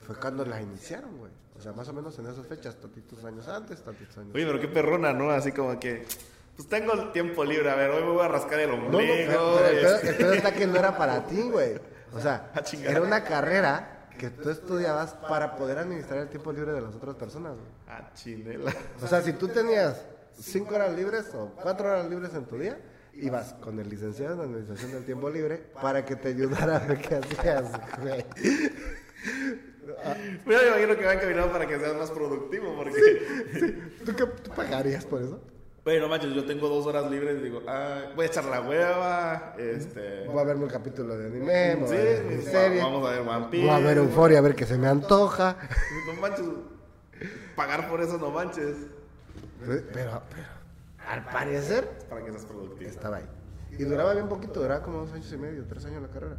[0.06, 1.30] Fue cuando la iniciaron, güey.
[1.56, 4.58] O sea, más o menos en esas fechas, tantitos años antes, tantitos años Oye, pero
[4.58, 5.30] qué perrona, ¿no?
[5.30, 6.06] Así como que.
[6.56, 8.84] Pues tengo el tiempo libre, a ver, hoy me voy a rascar el No, no,
[8.86, 9.14] ombligo.
[9.26, 11.74] pero, pero el pedo está que no era para ti, güey.
[12.14, 12.52] O sea,
[12.84, 17.16] era una carrera que tú estudiabas para poder administrar el tiempo libre de las otras
[17.16, 17.54] personas.
[17.88, 18.72] Ah, chinela.
[19.02, 20.04] O sea, si tú tenías
[20.38, 22.78] cinco horas libres o cuatro horas libres en tu día,
[23.14, 27.00] ibas con el licenciado en administración del tiempo libre para que te ayudara a ver
[27.00, 27.64] qué hacías,
[28.00, 28.24] güey.
[30.46, 33.92] Mira, me imagino que van caminando para que seas más productivo, porque.
[34.04, 35.40] ¿Tú, qué, ¿Tú pagarías por eso?
[35.90, 39.56] Bueno, manches, yo tengo dos horas libres y digo, ah, voy a echar la hueva,
[39.58, 40.24] este...
[40.24, 43.66] Voy a verme un capítulo de anime, voy a serie, vamos a ver Vampiro.
[43.66, 45.56] voy a ver Euforia a ver qué se me antoja.
[46.06, 46.46] No manches,
[47.56, 48.76] pagar por eso no manches.
[49.66, 50.22] Pero, pero,
[51.08, 52.88] al parecer, Para que seas productivo.
[52.88, 53.26] estaba ahí.
[53.76, 56.36] Y duraba bien poquito, duraba como dos años y medio, tres años la carrera.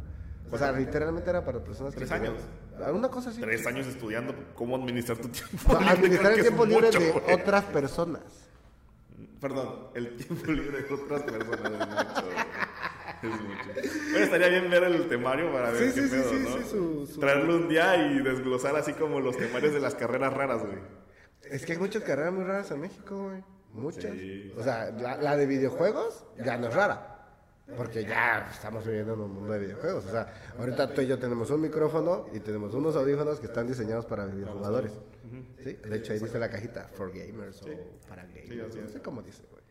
[0.50, 1.98] O sea, literalmente era para personas que...
[1.98, 2.36] ¿Tres años?
[2.82, 3.42] Alguna cosa así.
[3.42, 5.74] Tres años estudiando cómo administrar tu tiempo.
[5.74, 7.34] No, libre, administrar el que tiempo libre mucho, de güey.
[7.34, 8.22] otras personas.
[9.42, 12.24] Perdón, el tiempo libre de otras personas es mucho.
[13.22, 13.90] Es mucho.
[14.10, 16.56] Bueno, estaría bien ver el temario para ver Sí, qué sí, pedo, sí, ¿no?
[16.56, 20.32] sí, su- su- Traerlo un día y desglosar así como los temarios de las carreras
[20.32, 20.78] raras, güey.
[21.50, 23.42] Es que hay muchas carreras muy raras en México, güey.
[23.74, 24.12] Muchas.
[24.12, 24.52] Sí.
[24.56, 27.08] O sea, la, la de videojuegos ya no es rara.
[27.76, 30.04] Porque ya estamos viviendo en un mundo de videojuegos.
[30.06, 33.66] O sea, ahorita tú y yo tenemos un micrófono y tenemos unos audífonos que están
[33.66, 34.92] diseñados para videojugadores.
[35.62, 35.72] ¿Sí?
[35.74, 37.66] De hecho, ahí dice la cajita, for gamers o
[38.08, 38.74] para gamers.
[38.74, 39.62] Sí, no sé cómo dice, güey.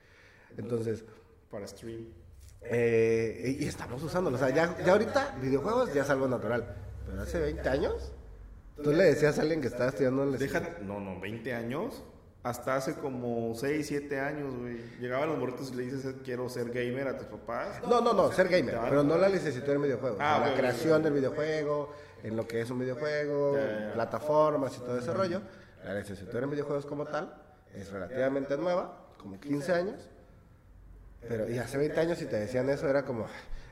[0.57, 1.03] Entonces,
[1.49, 2.07] Para stream.
[2.61, 4.35] eh, y estamos usándolo.
[4.35, 6.75] O sea, ya, ya ahorita videojuegos ya es algo natural.
[7.05, 8.11] Pero hace 20 años,
[8.83, 12.03] tú le decías a alguien que estaba estudiando en la Deja, no, no, 20 años.
[12.43, 14.77] Hasta hace como 6, 7 años, güey.
[14.99, 17.81] Llegaban los morritos y le dices, quiero ser gamer a tus papás.
[17.87, 20.17] No, no, no, ser gamer, pero no la licenciatura en videojuegos.
[20.19, 21.93] Ah, o sea, la creación del videojuego,
[22.23, 23.57] en lo que es un videojuego,
[23.93, 25.41] plataformas y todo ese rollo.
[25.83, 27.33] La licenciatura en videojuegos como tal
[27.73, 30.09] es relativamente nueva, como 15 años.
[31.27, 33.25] Pero y hace 20 años si te decían eso era como,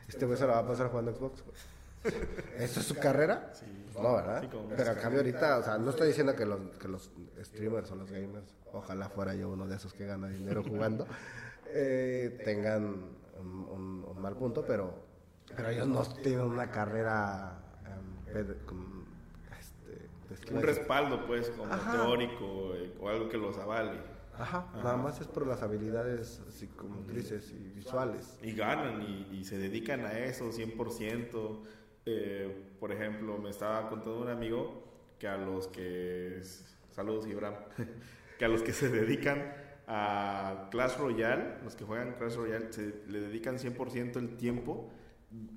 [0.08, 1.44] este güey se lo va a pasar jugando Xbox.
[2.58, 3.52] ¿Eso es su carrera?
[3.92, 4.44] Pues no, ¿verdad?
[4.78, 7.10] Pero en cambio ahorita, o sea, no estoy diciendo que los, que los
[7.44, 11.06] streamers o los gamers, ojalá fuera yo uno de esos que gana dinero jugando,
[11.68, 12.84] eh, tengan
[13.40, 14.94] un, un- un mal punto, pero,
[15.56, 17.58] pero ellos no tienen una carrera
[19.60, 21.92] este, pues, ¿qué Un respaldo, pues, como Ajá.
[21.92, 24.00] teórico eh, o algo que los avale.
[24.38, 28.40] Ajá, nada más es por las habilidades psicomotrices y visuales.
[28.42, 31.60] Y ganan y, y se dedican a eso 100%.
[32.06, 34.84] Eh, por ejemplo, me estaba contando un amigo
[35.20, 36.42] que a los que...
[36.90, 37.56] Saludos, Ibram.
[38.40, 39.54] que a los que se dedican
[39.88, 44.90] a Clash Royale, los que juegan Clash Royale, se le dedican 100% el tiempo.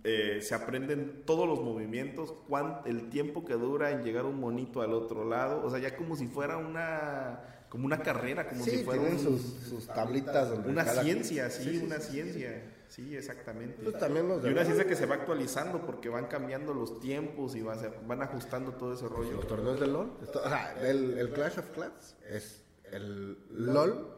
[0.05, 4.83] Eh, se aprenden todos los movimientos, cuán- el tiempo que dura en llegar un monito
[4.83, 8.71] al otro lado, o sea, ya como si fuera una, como una carrera, como si
[8.71, 11.97] Sí, fuera tienen un- sus, sus tablitas donde una cada- ciencia, sí, Sí, sí, una
[11.97, 12.11] sí, sí.
[12.13, 12.63] ciencia.
[12.89, 13.83] Sí, exactamente.
[13.83, 17.57] Pues también los y una ciencia que se va actualizando porque van cambiando los tiempos
[17.57, 19.33] y va- van ajustando todo ese rollo.
[19.33, 20.13] Los torneos de LOL.
[20.23, 24.09] esto- o sea, el, el Clash of Clans es el LOL,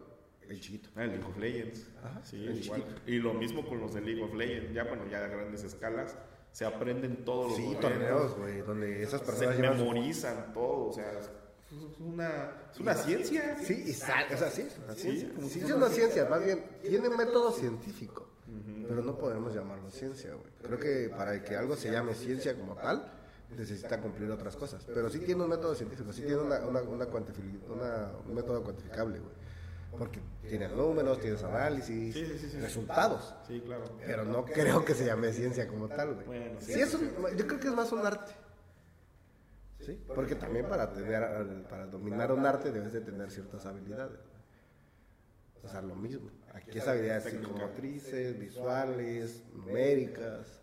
[0.48, 0.90] el chiquito.
[0.96, 1.86] Ah, el League of Legends.
[2.02, 2.84] Ajá, sí, el igual.
[3.06, 4.72] Y lo mismo con los de League of Legends.
[4.74, 6.16] Ya, bueno, ya a grandes escalas
[6.52, 10.92] se aprenden todos los Sí, torneos, güey, donde esas Se personas su- memorizan todo, o
[10.92, 11.30] sea, es
[11.98, 13.56] una, es una ciencia.
[13.62, 15.30] Sí, y sal- o sea, sí, es una ciencia.
[15.48, 18.28] Sí, es una ciencia, más bien, tiene método científico,
[18.88, 20.46] pero no podemos llamarlo ciencia, güey.
[20.62, 23.10] Creo que para que algo se llame ciencia como tal,
[23.56, 27.06] necesita cumplir otras cosas, pero sí tiene un método científico, sí tiene una, una, una
[27.06, 29.32] cuantifi- una- un método cuantificable, güey.
[29.98, 32.58] Porque tienes números, tienes análisis, Sí, sí, sí, sí.
[32.60, 33.34] resultados.
[33.46, 33.84] Sí, claro.
[34.04, 36.26] Pero no creo que se llame ciencia como tal, güey.
[36.26, 38.32] Bueno, sí, es un- yo creo que es más un arte.
[39.80, 44.18] Sí, porque también para tener, para dominar un arte debes de tener ciertas habilidades.
[45.62, 46.30] O sea, lo mismo.
[46.52, 50.60] Aquí es habilidades psicomotrices, visuales, numéricas,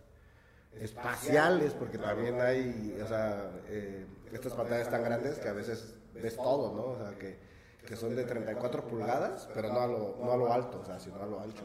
[0.74, 6.36] espaciales, porque también hay, o sea, eh, estas pantallas tan grandes que a veces ves
[6.36, 6.84] todo, ¿no?
[6.84, 7.38] O sea, que,
[7.86, 11.00] que son de 34 pulgadas, pero no a lo, no a lo alto, o sea,
[11.00, 11.64] sino a lo ancho.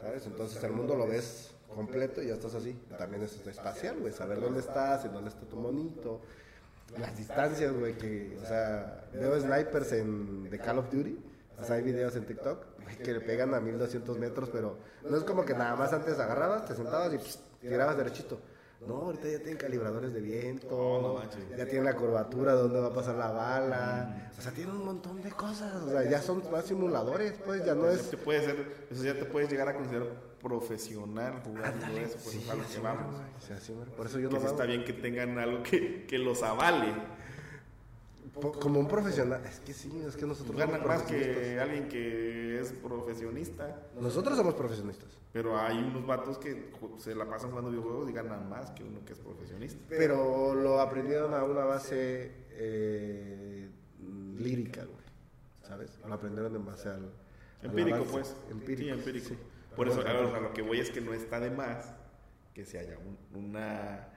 [0.00, 0.26] ¿Sabes?
[0.26, 2.72] Entonces el mundo lo ves completo y ya estás así.
[2.98, 6.20] También es espacial, güey, saber dónde estás y dónde está tu monito.
[6.98, 11.18] las distancias, güey, que, o sea, veo snipers en de Call of Duty,
[11.68, 12.64] hay videos en TikTok
[13.02, 14.78] que le pegan a 1200 metros, pero
[15.08, 18.38] no es como que nada más antes agarrabas, te sentabas y pss, tirabas derechito.
[18.86, 20.68] No, ahorita ya tienen calibradores de viento,
[21.02, 21.48] no manches.
[21.56, 24.84] ya tienen la curvatura de dónde va a pasar la bala, o sea, tienen un
[24.84, 28.10] montón de cosas, o sea, ya son más simuladores, pues ya no es...
[28.10, 30.08] te puede ser, eso ya te puedes llegar a considerar
[30.40, 33.16] profesional jugando eso, pues es a lo que vamos.
[33.60, 33.74] sí.
[33.96, 36.94] Por eso yo Que no sí está bien que tengan algo que, que los avale.
[38.40, 42.60] Como un profesional, es que sí, es que nosotros Ganan somos más que alguien que
[42.60, 43.82] es profesionista.
[44.00, 45.08] Nosotros somos profesionistas.
[45.32, 49.04] Pero hay unos vatos que se la pasan jugando videojuegos y ganan más que uno
[49.04, 49.82] que es profesionista.
[49.88, 53.70] Pero lo aprendieron a una base eh,
[54.38, 54.96] lírica, güey.
[55.62, 55.98] ¿Sabes?
[56.06, 57.10] Lo aprendieron en base al.
[57.62, 58.36] Empírico, pues.
[58.50, 58.82] Empírico.
[58.82, 59.28] Sí, empírico.
[59.28, 59.38] sí.
[59.74, 61.92] Por eso, a lo que voy es que no está de más
[62.54, 64.08] que se haya un- una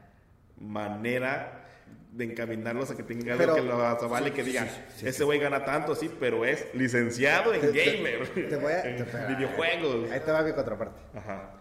[0.59, 1.65] manera
[2.11, 5.39] de encaminarlos a que tengan algo que los avale, que digan, sí, sí, ese güey
[5.39, 9.25] gana tanto, sí, pero es licenciado en Te- te- gamer, te voy a- en te-
[9.27, 10.11] videojuegos.
[10.11, 10.99] Ahí te va mi contraparte.
[11.17, 11.51] Ajá.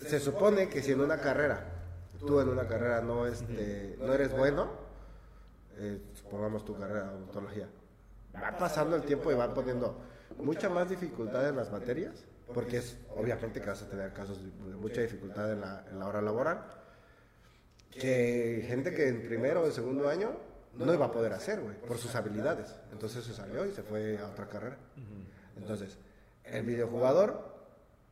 [0.00, 1.64] Se supone que si en una carrera,
[2.20, 4.70] tú en una carrera no, este, no eres bueno,
[5.76, 7.68] eh, supongamos tu carrera de odontología,
[8.34, 10.00] va pasando el tiempo y va poniendo
[10.38, 14.74] mucha más dificultad en las materias, porque es obviamente que vas a tener casos de
[14.76, 16.64] mucha dificultad en la, en la hora laboral,
[17.90, 20.32] que gente que en primero o en segundo año
[20.74, 22.76] no iba a poder hacer, güey, por sus habilidades.
[22.92, 24.76] Entonces se salió y se fue a otra carrera.
[25.56, 25.98] Entonces,
[26.44, 27.56] el videojugador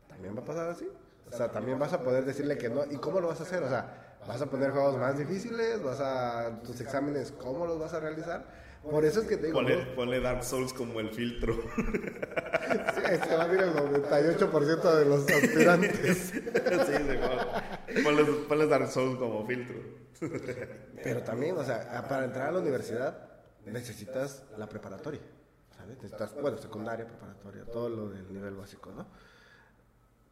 [0.08, 0.88] también va a pasar así.
[1.30, 2.84] O sea, también vas a poder decirle que no.
[2.84, 3.62] ¿Y cómo lo vas a hacer?
[3.62, 7.94] O sea, vas a poner juegos más difíciles, vas a tus exámenes, ¿cómo los vas
[7.94, 8.44] a realizar?
[8.91, 9.95] Por eso es que te digo, Ponle, ¿no?
[9.95, 11.55] ponle Dark Souls como el filtro.
[11.55, 16.18] Sí, que va a ir el 98% de los aspirantes.
[16.18, 16.41] sí,
[17.93, 19.76] sí, ponle, ponle Dark Souls como filtro.
[21.03, 23.28] Pero también, o sea, para entrar a la universidad
[23.64, 25.20] necesitas la preparatoria,
[25.76, 25.97] ¿sabes?
[25.97, 29.07] Necesitas, bueno, secundaria, preparatoria, todo lo del nivel básico, ¿no?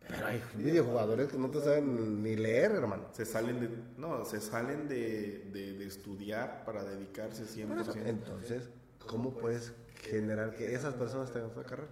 [0.09, 3.05] Pero hay videojugadores que no te saben ni leer, hermano.
[3.13, 7.97] Se salen de, no, se salen de, de, de estudiar para dedicarse 100%.
[8.07, 8.69] Entonces,
[9.07, 11.89] ¿cómo puedes generar que esas personas tengan una carrera?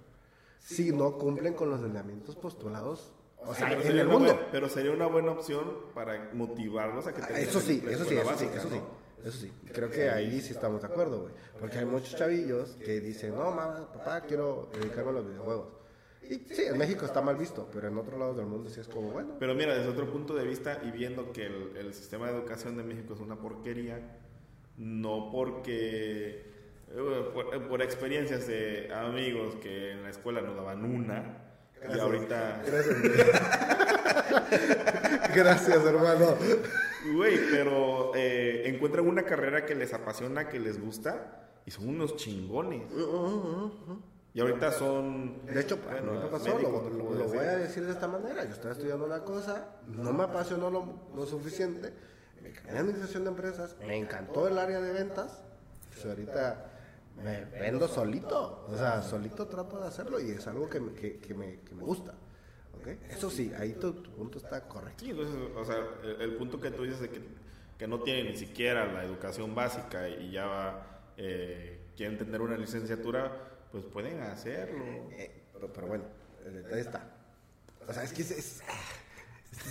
[0.60, 3.12] Si no cumplen con los lineamientos postulados,
[3.44, 4.34] o sea, pero, en sería el una mundo.
[4.34, 8.14] buena- pero sería una buena opción para motivarlos a que tengan Eso sí, eso sí,
[8.14, 8.80] eso sí, básica, eso sí.
[9.24, 11.34] Eso sí, creo que ahí sí estamos de acuerdo, güey.
[11.60, 15.66] Porque hay muchos chavillos que dicen, no, mamá, papá, quiero dedicarme a los videojuegos.
[16.28, 18.88] Y sí, en México está mal visto, pero en otros lados del mundo sí es
[18.88, 19.34] como, bueno.
[19.38, 22.76] Pero mira, desde otro punto de vista y viendo que el, el sistema de educación
[22.76, 24.00] de México es una porquería,
[24.76, 26.44] no porque
[26.90, 31.38] eh, por, por experiencias de amigos que en la escuela nos daban una
[31.88, 32.62] y ahorita,
[35.34, 36.36] Gracias, hermano.
[37.14, 42.16] güey, pero eh, encuentran una carrera que les apasiona, que les gusta y son unos
[42.16, 42.82] chingones.
[44.34, 47.84] Y ahorita son, De hecho, bueno, me pasó, médicos, lo, lo- lo voy a decir
[47.84, 48.44] de esta manera.
[48.44, 51.92] Yo estaba estudiando una cosa, no me apasionó lo, lo suficiente,
[52.42, 55.42] me en administración de empresas, me encantó el área de ventas,
[55.92, 56.70] pues ahorita
[57.22, 61.18] me vendo solito, o sea, solito trato de hacerlo y es algo que me, que,
[61.18, 62.12] que me, que me gusta.
[62.80, 62.88] ¿ok?
[63.10, 65.04] Eso sí, ahí tu, tu punto está correcto.
[65.04, 67.20] Sí, entonces, o sea, el, el punto que tú dices de que,
[67.78, 73.30] que no tienen ni siquiera la educación básica y ya eh, quieren tener una licenciatura,
[73.72, 74.84] pues pueden hacerlo.
[75.10, 76.04] Eh, pero, pero bueno,
[76.44, 77.08] el detalle está.
[77.88, 78.62] O sea, es que es, es,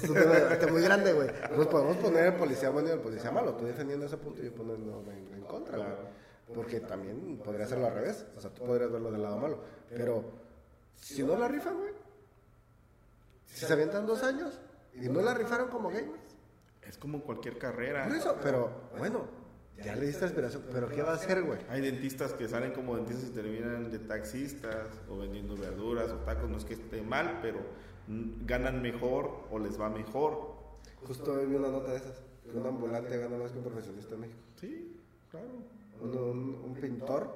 [0.04, 1.30] es un debate muy grande, güey.
[1.56, 3.54] Nos podemos poner el policía bueno y el policía malo.
[3.54, 6.22] Tú defendiendo ese punto y yo poniendo en, en contra, güey.
[6.54, 8.26] Porque también podría hacerlo al revés.
[8.36, 9.64] O sea, tú podrías verlo del lado malo.
[9.90, 10.26] Pero
[10.96, 11.94] si no la rifan, güey.
[13.46, 14.60] Si se avientan dos años
[14.94, 16.36] y no la rifaron como gamers.
[16.82, 18.06] Es como cualquier carrera.
[18.06, 19.28] Por eso, pero bueno,
[19.84, 20.64] ya le diste aspiración.
[20.72, 21.60] Pero ¿qué va a hacer, güey?
[21.70, 26.50] Hay dentistas que salen como dentistas y terminan de taxistas o vendiendo verduras o tacos.
[26.50, 27.60] No es que esté mal, pero
[28.46, 30.56] ganan mejor o les va mejor.
[31.06, 32.22] Justo hoy vi una nota de esas.
[32.44, 34.40] Que un ambulante gana más que un profesionista en México.
[34.60, 34.98] Sí,
[35.30, 35.48] claro.
[36.02, 37.30] Un, un- un pintor,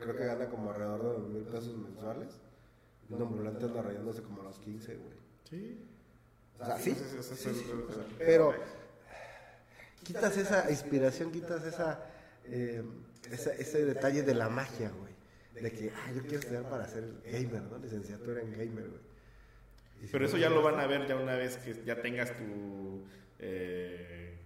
[0.00, 2.28] creo que gana como alrededor de dos mil pesos mensuales.
[3.08, 5.14] Y un ambulante anda rayándose como a los 15, güey.
[5.48, 5.86] Sí.
[6.60, 6.94] O sea, sí,
[8.18, 8.52] pero
[10.04, 12.04] quitas esa inspiración, quitas esa,
[12.46, 12.82] eh,
[13.30, 15.10] esa- ese detalle de la magia, güey.
[15.62, 17.78] De que, ah, yo quiero estudiar para ser gamer, ¿no?
[17.78, 19.10] Licenciatura en gamer, güey.
[20.10, 23.04] Pero eso ya lo van a ver ya una vez que ya tengas tu,
[23.38, 24.38] eh,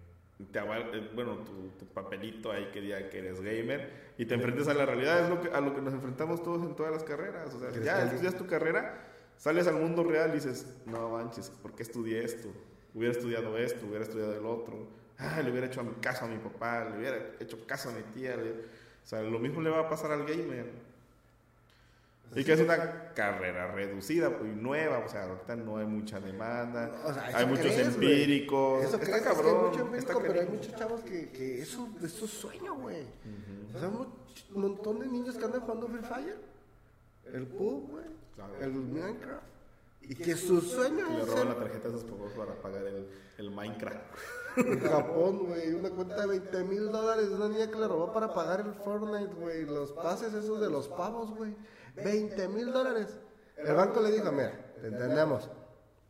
[0.50, 4.66] te eh, bueno, tu, tu papelito ahí que diga que eres gamer y te enfrentes
[4.66, 7.05] a la realidad, es lo que, a lo que nos enfrentamos todos en todas las
[7.05, 7.55] carreras.
[7.55, 11.50] O sea, ¿Quieres ya estudias tu carrera, sales al mundo real y dices, no manches,
[11.50, 12.48] ¿por qué estudié esto?
[12.92, 14.88] Hubiera estudiado esto, hubiera estudiado el otro.
[15.19, 18.37] Ah, le hubiera hecho caso a mi papá, le hubiera hecho caso a mi tía.
[18.37, 20.67] le- O sea, lo mismo le va a pasar al gamer.
[22.37, 26.91] Y que es una carrera reducida y nueva, o sea, ahorita no hay mucha demanda,
[27.05, 30.11] O sea, hay muchos crees, empíricos, Eso está crees, es que hay cabrón, mucho empírico,
[30.11, 30.57] está pero hay cabrón.
[30.57, 33.05] muchos chavos que, que eso es su sueño, güey.
[33.73, 34.09] O sea, un
[34.62, 36.37] montón de niños que andan jugando Free Fire,
[37.33, 38.05] el PUB, güey,
[38.62, 39.43] el Minecraft,
[40.09, 43.09] y que su sueño Y le roban la tarjeta a sus papás para pagar el,
[43.38, 43.96] el Minecraft.
[44.57, 48.12] en Japón, güey, una cuenta de 20 mil dólares de una niña que le robó
[48.12, 51.57] para pagar el Fortnite, güey, los pases esos de los pavos, güey,
[51.96, 53.09] 20 mil dólares.
[53.57, 55.48] El banco le dijo, mira, te entendemos,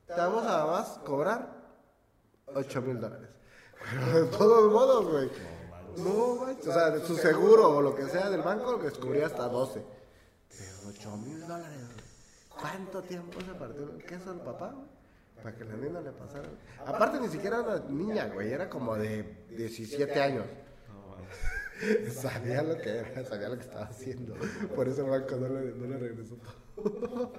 [0.06, 1.54] te vamos a más cobrar
[2.54, 3.30] 8 mil dólares.
[3.90, 5.30] Pero de todos modos, güey.
[5.98, 6.56] No, güey.
[6.58, 9.84] O sea, de su seguro o lo que sea del banco lo descubría hasta 12.
[10.48, 11.80] Pero 8 mil dólares.
[12.64, 14.88] ¿Cuánto tiempo se partió el queso al papá, güey?
[15.42, 16.48] Para que la nena le pasara.
[16.86, 18.50] Aparte, ni siquiera era una niña, güey.
[18.50, 20.46] Era como de 17 años.
[22.10, 24.34] Sabía lo que era, sabía lo que estaba haciendo.
[24.74, 27.32] Por eso el banco no le, no le regresó todo.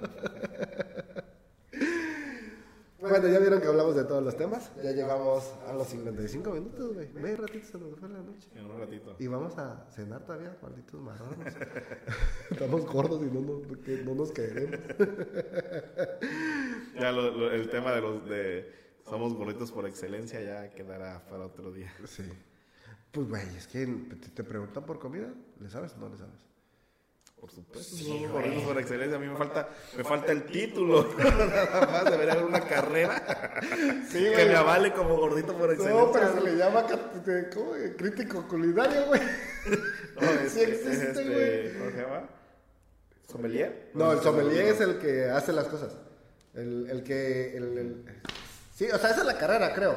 [2.98, 4.70] Bueno, ya vieron que hablamos de todos los temas.
[4.82, 7.08] Ya llegamos a los 55 minutos, güey.
[7.12, 8.48] Medio ratito se nos fue la noche.
[8.54, 9.16] En un ratito.
[9.18, 11.54] Y vamos a cenar todavía, malditos marrones.
[12.50, 14.80] Estamos gordos y no nos, que no nos queremos.
[16.98, 18.72] Ya lo- lo- el tema de los de
[19.06, 21.92] somos gorritos por excelencia ya quedará para otro día.
[22.06, 22.22] Sí.
[23.12, 25.28] Pues, güey, es que te, te preguntan por comida,
[25.60, 26.40] ¿le sabes o no le sabes?
[27.46, 29.16] Por supuesto, gorritos por excelencia.
[29.16, 31.14] A mí me falta, me falta el título.
[31.18, 33.24] Nada más debería haber una carrera
[34.12, 36.02] que me avale como gordito por excelencia.
[36.04, 36.84] No, pero se le llama
[37.54, 37.72] ¿cómo?
[37.96, 39.20] crítico culinario, güey.
[40.16, 41.72] No, Sí existe, es este, güey.
[41.78, 42.28] ¿Cómo se llama?
[43.30, 43.90] ¿Sommelier?
[43.94, 45.92] No, el sommelier es el que hace las cosas.
[46.54, 47.56] El, el que.
[47.56, 48.04] el- el-
[48.74, 49.96] Sí, o sea, esa es la carrera, creo.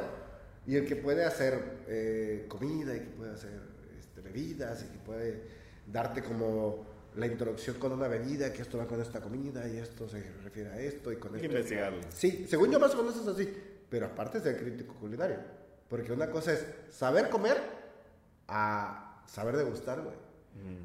[0.68, 3.52] Y el que puede hacer eh, comida y que puede hacer
[3.98, 5.42] este, bebidas y que puede
[5.88, 6.86] darte como
[7.16, 10.70] la introducción con una bebida, que esto va con esta comida y esto se refiere
[10.70, 11.46] a esto y con esto.
[11.46, 12.02] investigarlo.
[12.10, 13.54] Sí, según yo más o menos es así.
[13.90, 15.38] Pero aparte es el crítico culinario.
[15.90, 17.58] Porque una cosa es saber comer
[18.48, 20.16] a saber degustar, güey.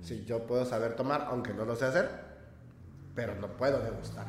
[0.02, 2.08] Sí, yo puedo saber tomar, aunque no lo sé hacer,
[3.14, 4.26] pero no puedo degustar,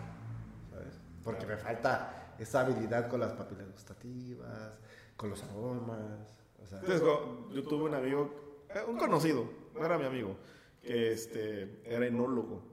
[0.71, 0.95] ¿sabes?
[1.23, 4.71] Porque me falta esa habilidad con las papilas gustativas,
[5.15, 6.33] con los aromas,
[6.63, 6.79] o sea...
[6.79, 10.35] Entonces, yo tuve un amigo, eh, un conocido, no era mi amigo,
[10.85, 12.63] que este, era enólogo.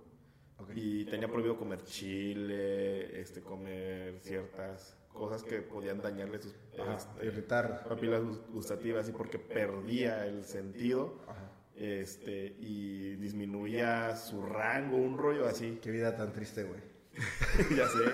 [0.74, 6.54] Y tenía prohibido comer chile, este, comer ciertas cosas que podían dañarle sus
[6.96, 7.84] este, irritar.
[7.84, 11.50] papilas gus- gustativas y porque perdía el sentido Ajá.
[11.74, 15.78] este, y disminuía su rango, un rollo así.
[15.82, 16.80] Qué vida tan triste, güey.
[17.76, 18.04] ya sé.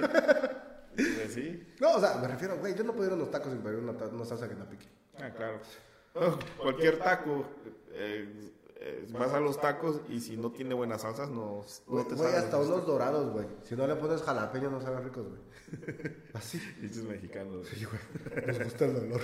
[0.97, 1.63] Pues sí.
[1.81, 3.79] No, o sea, me refiero, güey, yo no puedo ir a unos tacos sin pedir
[3.79, 4.87] una, una salsa que me pique.
[5.21, 5.61] Ah, claro.
[6.61, 7.45] Cualquier taco,
[7.93, 8.51] eh,
[8.89, 11.63] eh, vas a los tacos y si no tiene buenas salsas, no,
[12.09, 13.47] te güey, hasta unos dorados, güey.
[13.63, 15.41] Si no le pones jalapeño no saben ricos, güey.
[16.33, 16.59] Así.
[16.81, 17.67] Pinches mexicanos.
[17.69, 18.47] Sí, güey.
[18.47, 19.21] Nos gusta el dolor.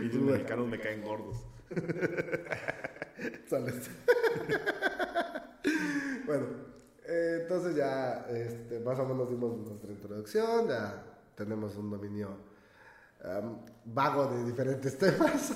[0.00, 1.36] Pinches mexicanos me caen gordos.
[3.48, 3.90] Sales.
[6.26, 6.46] bueno,
[7.06, 11.04] eh, entonces ya este, más o menos dimos nuestra introducción, ya
[11.36, 12.49] tenemos un dominio
[13.24, 15.54] am, vago de diferentes temas,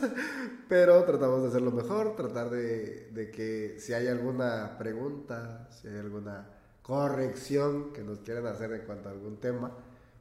[0.68, 5.98] pero tratamos de hacerlo mejor, tratar de, de que si hay alguna pregunta, si hay
[5.98, 6.48] alguna
[6.82, 9.72] corrección que nos quieran hacer en cuanto a algún tema,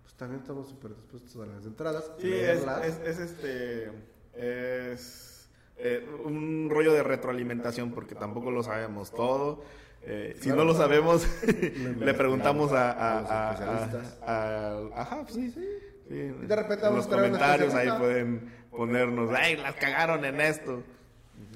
[0.01, 2.11] pues también estamos súper dispuestos a las entradas.
[2.19, 2.85] Sí, es, leerlas.
[2.85, 3.91] es, es este.
[4.35, 9.61] Es eh, un rollo de retroalimentación porque tampoco lo sabemos todo.
[10.01, 11.25] Eh, si no lo sabemos,
[11.99, 13.89] le preguntamos a, a, a-
[14.25, 15.67] a- ajá, pues sí, sí.
[16.07, 16.15] Sí.
[16.15, 20.83] Y de repente en vamos los comentarios ahí pueden ponernos, ay, las cagaron en esto.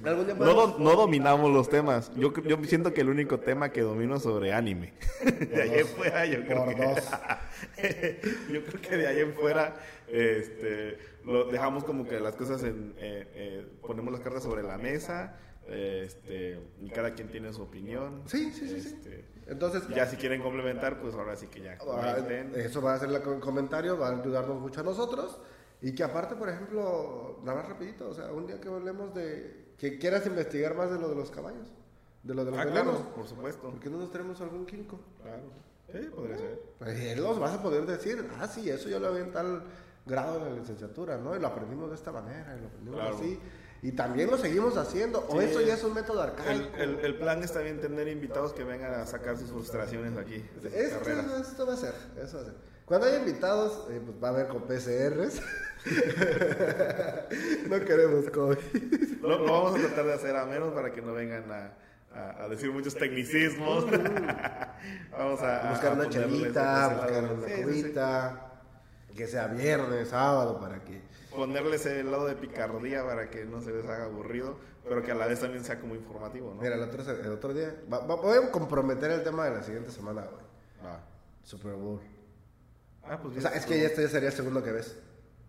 [0.04, 2.12] No, no dominamos los temas.
[2.16, 4.94] Yo, yo siento que el único tema que domino es sobre anime.
[5.24, 8.20] De ahí en fuera, yo creo que,
[8.54, 9.76] yo creo que de ahí en fuera
[10.08, 14.78] este, lo dejamos como que las cosas en, eh, eh, ponemos las cartas sobre la
[14.78, 15.36] mesa,
[15.68, 18.24] este, y cada quien tiene su opinión.
[18.28, 18.96] Sí, sí, sí, sí.
[19.48, 22.54] Entonces, Ya si quieren complementar, pues ahora sí que ya Ah, comenten.
[22.56, 25.40] Eso va a ser el comentario, va a ayudarnos mucho a nosotros.
[25.82, 29.74] Y que aparte, por ejemplo, nada más rapidito, o sea, un día que hablemos de
[29.78, 31.68] que quieras investigar más de lo de los caballos,
[32.24, 33.70] de lo de los Ah, venenos, claro, por supuesto.
[33.70, 35.00] ¿por qué no nos tenemos algún químico?
[35.22, 35.44] Claro.
[35.92, 36.62] Sí, podría ser.
[36.80, 39.62] Pues él nos vas a poder decir, ah, sí, eso yo lo vi en tal
[40.06, 41.36] grado de la licenciatura, ¿no?
[41.36, 43.16] Y lo aprendimos de esta manera, y lo aprendimos Claro.
[43.16, 43.40] así.
[43.84, 45.46] Y también lo seguimos haciendo, o Sí.
[45.48, 46.78] eso ya es un método El, arcaico.
[46.78, 50.44] el, el plan está bien tener invitados que vengan a sacar sus frustraciones aquí.
[50.74, 52.54] Esto, esto va a ser, eso va a ser.
[52.86, 55.42] Cuando haya invitados, eh, pues va a haber con PCRs.
[57.70, 58.58] no queremos COVID.
[59.22, 61.74] Lo, lo vamos a tratar de hacer a menos para que no vengan a,
[62.16, 63.86] a- a decir muchos tecnicismos.
[65.12, 67.64] vamos a, a- buscar una chelita, buscar una Sí, sí, sí.
[67.64, 68.52] cubita,
[69.16, 71.02] que sea viernes, sábado, para que...
[71.38, 75.16] Ponerles el lado de picardía para que no se les haga aburrido, pero que a
[75.16, 76.62] la vez también sea como informativo, ¿no?
[76.62, 77.76] Mira, el otro, el otro día...
[77.92, 80.44] va- va- voy a comprometer el tema de la siguiente semana, güey.
[80.86, 81.00] Va.
[81.44, 82.02] Super Bowl.
[83.04, 84.98] Ah, pues O sea, es que ya este ya sería el segundo que ves.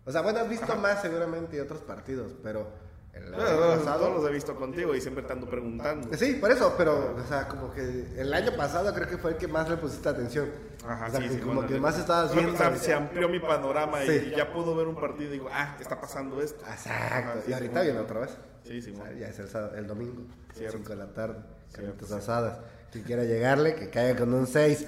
[0.05, 2.69] O sea, bueno, has visto más seguramente y otros partidos, pero
[3.13, 4.09] el Bueno, año todos pasado...
[4.13, 6.15] los he visto contigo y siempre te ando preguntando.
[6.17, 7.81] Sí, por eso, pero, o sea, como que
[8.17, 10.49] el año pasado creo que fue el que más le pusiste atención.
[10.85, 12.53] Ajá, o sea, sí, que sí, como bueno, que más estabas viendo.
[12.53, 14.29] o sea, se amplió mi panorama Sí.
[14.31, 16.63] y ya puedo ver un partido y digo, ah, está pasando esto.
[16.65, 16.89] Exacto.
[17.03, 18.37] Ajá, y ahorita viene otra vez.
[18.63, 20.77] Sí, sí, O sea, ya es el, el domingo, Cierto.
[20.77, 21.39] 5 de la tarde,
[21.71, 22.59] carnitas asadas.
[22.91, 24.85] Quien quiera llegarle, que caiga con un 6.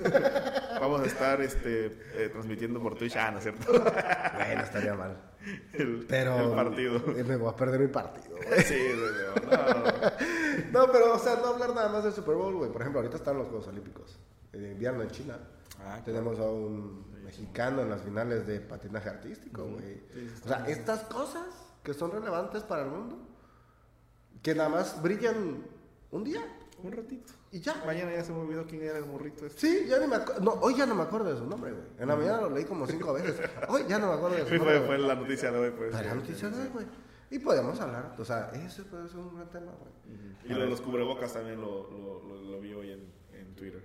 [0.80, 3.16] Vamos a estar este, eh, transmitiendo por Twitch.
[3.16, 3.72] Ah, ¿no es cierto?
[3.72, 5.16] bueno, estaría mal.
[5.72, 6.50] el, Pero.
[6.50, 6.96] el partido.
[7.16, 8.62] eh, Me voy a perder mi partido, güey.
[8.62, 10.92] Sí, no, no, no.
[10.92, 12.70] Pero, o sea, no hablar nada más del Super Bowl, güey.
[12.72, 14.18] Por ejemplo, ahorita están los Juegos Olímpicos
[14.52, 15.38] de invierno en China.
[15.80, 20.02] Ah, Tenemos a un mexicano en las finales de patinaje artístico, güey.
[20.12, 21.44] Sí, O sea, estas cosas
[21.82, 23.18] que son relevantes para el mundo,
[24.42, 25.64] que nada más brillan
[26.10, 26.40] un día
[26.82, 27.32] Un ratito.
[27.56, 27.82] Y ya.
[27.86, 29.60] Mañana ya se me olvidó quién era el morrito este.
[29.60, 30.42] Sí, ya ni me acuerdo.
[30.42, 31.84] No, hoy ya no me acuerdo de su nombre, güey.
[31.98, 33.40] En la mañana lo leí como cinco veces.
[33.68, 34.78] Hoy ya no me acuerdo de su Sí, nombre.
[34.78, 35.92] fue, fue la noticia de hoy, pues.
[35.92, 36.86] Para la noticia de hoy, güey.
[37.30, 38.14] Y podemos hablar.
[38.18, 39.92] O sea, ese puede ser un gran tema, güey.
[40.44, 43.82] Y lo de los cubrebocas también lo, lo, lo, lo vi hoy en, en Twitter.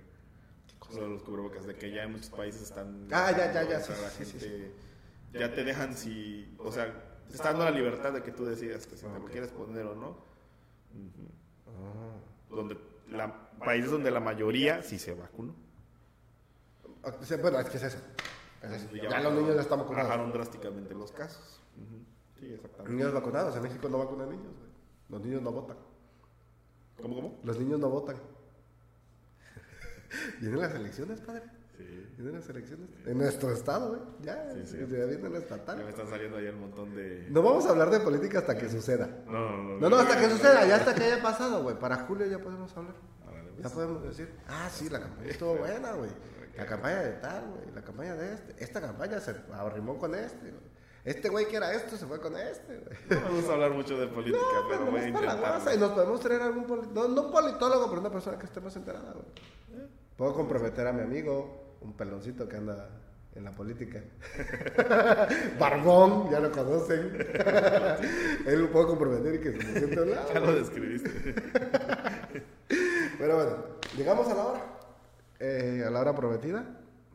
[0.94, 3.06] Lo de los cubrebocas, de que ya en muchos países están...
[3.12, 3.92] Ah, ya, ya, ya, sí,
[4.24, 4.72] sí, gente
[5.32, 6.52] Ya te dejan si...
[6.58, 6.92] O sea,
[7.28, 9.30] te está dando la libertad de que tú decidas que si te lo Ok.
[9.30, 10.08] quieres poner o no.
[10.92, 12.56] Ujú.
[12.56, 12.76] Donde
[13.10, 15.54] la, países donde la mayoría sí se vacunó.
[17.04, 17.98] Ah, Bueno, es que es eso.
[18.62, 18.96] Es eso.
[18.96, 20.08] Y Ya, los niños ya están vacunados.
[20.08, 21.60] Bajaron drásticamente los casos.
[22.38, 22.92] Sí, exactamente.
[22.92, 23.56] Niños vacunados.
[23.56, 24.70] En México no vacunan niños, güey.
[25.08, 25.76] Los niños no votan.
[27.00, 27.40] ¿Cómo, cómo?
[27.42, 28.16] Los niños no votan.
[30.40, 31.42] Vienen las elecciones, padre.
[32.16, 32.22] Sí.
[32.22, 32.88] Las elecciones.
[33.06, 34.00] En nuestro estado, güey.
[34.20, 34.76] Ya, Sí, sí.
[34.76, 35.80] viene la Ya me estatal.
[35.88, 37.26] están saliendo ahí un montón de...
[37.30, 39.08] No vamos a hablar de política hasta que suceda.
[39.26, 41.78] No, no, No, no, hasta que suceda, ya hasta que haya pasado, güey.
[41.78, 42.94] Para julio ya podemos hablar.
[43.24, 43.62] Pues.
[43.62, 46.10] Ya podemos decir, ah, sí, la campaña estuvo buena, güey.
[46.56, 47.74] La campaña de tal, güey.
[47.74, 48.54] La campaña de este.
[48.64, 50.70] Esta campaña se arrimó con este, güey.
[51.04, 52.98] Este güey que era esto se fue con este, güey.
[53.08, 55.74] No vamos a hablar mucho de política, pero Pero voy a intentar.
[55.74, 58.60] y nos podemos traer algún politólogo, no, no un politólogo, pero una persona que esté
[58.60, 59.24] más enterada, güey.
[60.18, 62.88] Puedo comprometer a mi amigo, un peloncito que anda
[63.34, 64.02] en la política.
[65.58, 67.12] Barbón, ya lo conocen.
[68.46, 70.28] Él lo puedo comprometer y que se me siente lado.
[70.34, 71.10] Ya lo describiste.
[73.18, 73.56] Pero bueno,
[73.96, 74.66] llegamos a la hora.
[75.38, 76.64] Eh, a la hora prometida.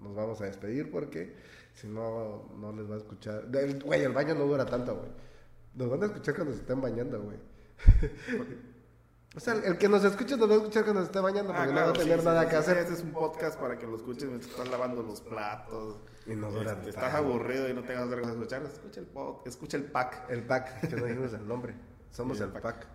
[0.02, 1.36] Nos vamos a despedir porque
[1.74, 3.44] si no, no les va a escuchar.
[3.54, 5.10] El- Güey, el baño no dura tanto, güey.
[5.76, 7.38] Nos van a escuchar cuando se estén bañando, güey.
[9.36, 11.74] O sea, el que nos escuche nos va a escuchar cuando se esté bañando porque
[11.74, 12.78] no va a tener Ah, sí, nada sí, que sí, hacer.
[12.78, 15.98] Este es un podcast para que lo escuches mientras estás lavando los platos.
[16.26, 17.18] Y no dura Este, estás tanto.
[17.30, 18.64] aburrido y no tengas otra cosa que escuchar.
[18.64, 20.30] Escucha el pod, escucha el pack.
[20.30, 21.76] El pack, que no dijimos el nombre.
[22.12, 22.62] Somos el el pack.
[22.64, 22.88] pack.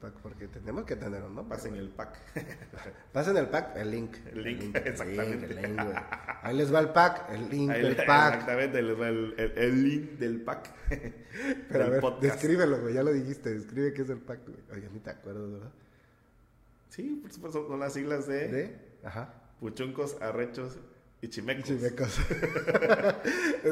[0.00, 1.56] Pack, porque tenemos que tener un nombre.
[1.56, 2.18] Pasen el pack.
[3.12, 4.16] Pasen el pack, el link.
[4.32, 5.46] El link, el exactamente.
[5.46, 5.96] el link, güey.
[6.42, 8.32] Ahí les va el pack, el link Ahí del pack.
[8.34, 10.70] Exactamente, les va el, el- el link del pack.
[11.68, 12.22] Pero a ver, podcast.
[12.22, 12.94] descríbelo, güey.
[12.94, 13.52] Ya lo dijiste.
[13.54, 14.58] Describe qué es el pack, güey.
[14.72, 15.70] Oye, ni te acuerdas, ¿verdad?
[16.88, 18.78] Sí, por supuesto, son las siglas de, De.
[19.04, 19.34] Ajá.
[19.60, 20.78] Puchuncos, Arrechos
[21.22, 21.68] y Chimecos.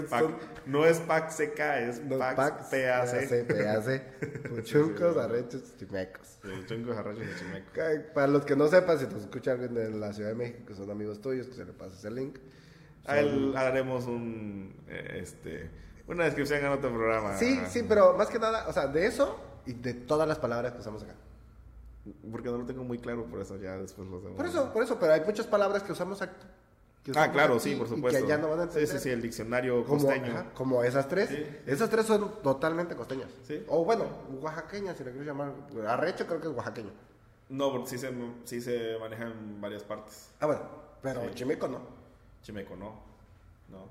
[0.09, 0.37] Son-
[0.67, 3.47] No es pack CK, es no, pack packs, PAC.
[3.47, 4.49] PAC.
[4.51, 6.39] Puchuncos, arrechos, chimecos.
[6.43, 8.05] Puchuncos, Arrechos y Chimecos.
[8.15, 10.75] Para los que no sepan, si nos escucha alguien de la Ciudad de México, que
[10.75, 12.39] son amigos tuyos, que se le pases el link.
[13.07, 15.71] A él haremos un, eh, este,
[16.07, 17.37] una descripción en otro programa.
[17.39, 20.75] Sí, sí, pero más que nada, o sea, de eso y de todas las palabras
[20.75, 21.15] que usamos acá.
[22.31, 24.37] Porque no lo tengo muy claro, por eso ya después lo hacemos.
[24.37, 26.47] Por eso, por eso, pero hay muchas palabras que usamos aquí.
[27.13, 28.19] Que Ah, claro, aquí sí, por y supuesto.
[28.27, 28.89] que allá no van a sí, entender.
[28.89, 30.33] sí, sí, el diccionario Como, costeño.
[30.33, 31.29] ajá, como esas tres.
[31.29, 31.57] Sí, sí.
[31.67, 33.31] Esas tres son totalmente costeñas.
[33.47, 33.65] Sí.
[33.69, 34.05] O bueno,
[34.41, 35.53] oaxaqueñas, si le quieres llamar.
[35.87, 36.91] Arrecho creo que es oaxaqueño.
[37.51, 38.13] No, porque sí se,
[38.45, 40.31] sí se maneja en varias partes.
[40.41, 40.63] Ah, bueno,
[41.03, 41.31] pero Sí.
[41.35, 41.81] chimeco no.
[42.43, 42.93] Chimeco no.
[43.69, 43.87] No.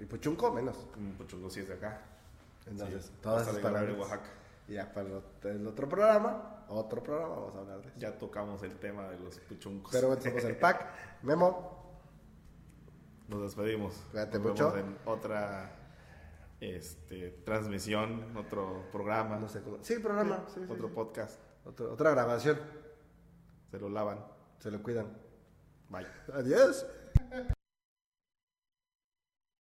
[0.00, 0.76] Y puchunco menos.
[0.96, 2.00] Un Puchungo sí es de acá.
[2.66, 3.96] Entonces, Sí, todas esas de palabras.
[3.98, 4.28] Oaxaca.
[4.68, 5.08] Y ya para
[5.44, 7.98] el otro programa, otro programa, vamos a hablar de eso.
[7.98, 9.90] Ya tocamos el tema de los puchuncos.
[9.90, 10.86] Pero bueno, somos el pack.
[11.22, 11.87] Memo,
[13.28, 13.94] Nos despedimos.
[14.10, 14.72] Cuídate Nos mucho.
[14.72, 15.70] vemos en otra
[16.60, 19.78] este, transmisión, otro programa, no sé cómo.
[19.82, 20.44] Sí, programa.
[20.48, 20.94] Sí, sí, otro sí.
[20.94, 21.40] podcast.
[21.64, 22.58] Otro- otra grabación.
[23.70, 24.24] Se lo lavan.
[24.58, 25.16] Se lo cuidan.
[25.90, 26.06] Bye.
[26.32, 26.86] Adiós.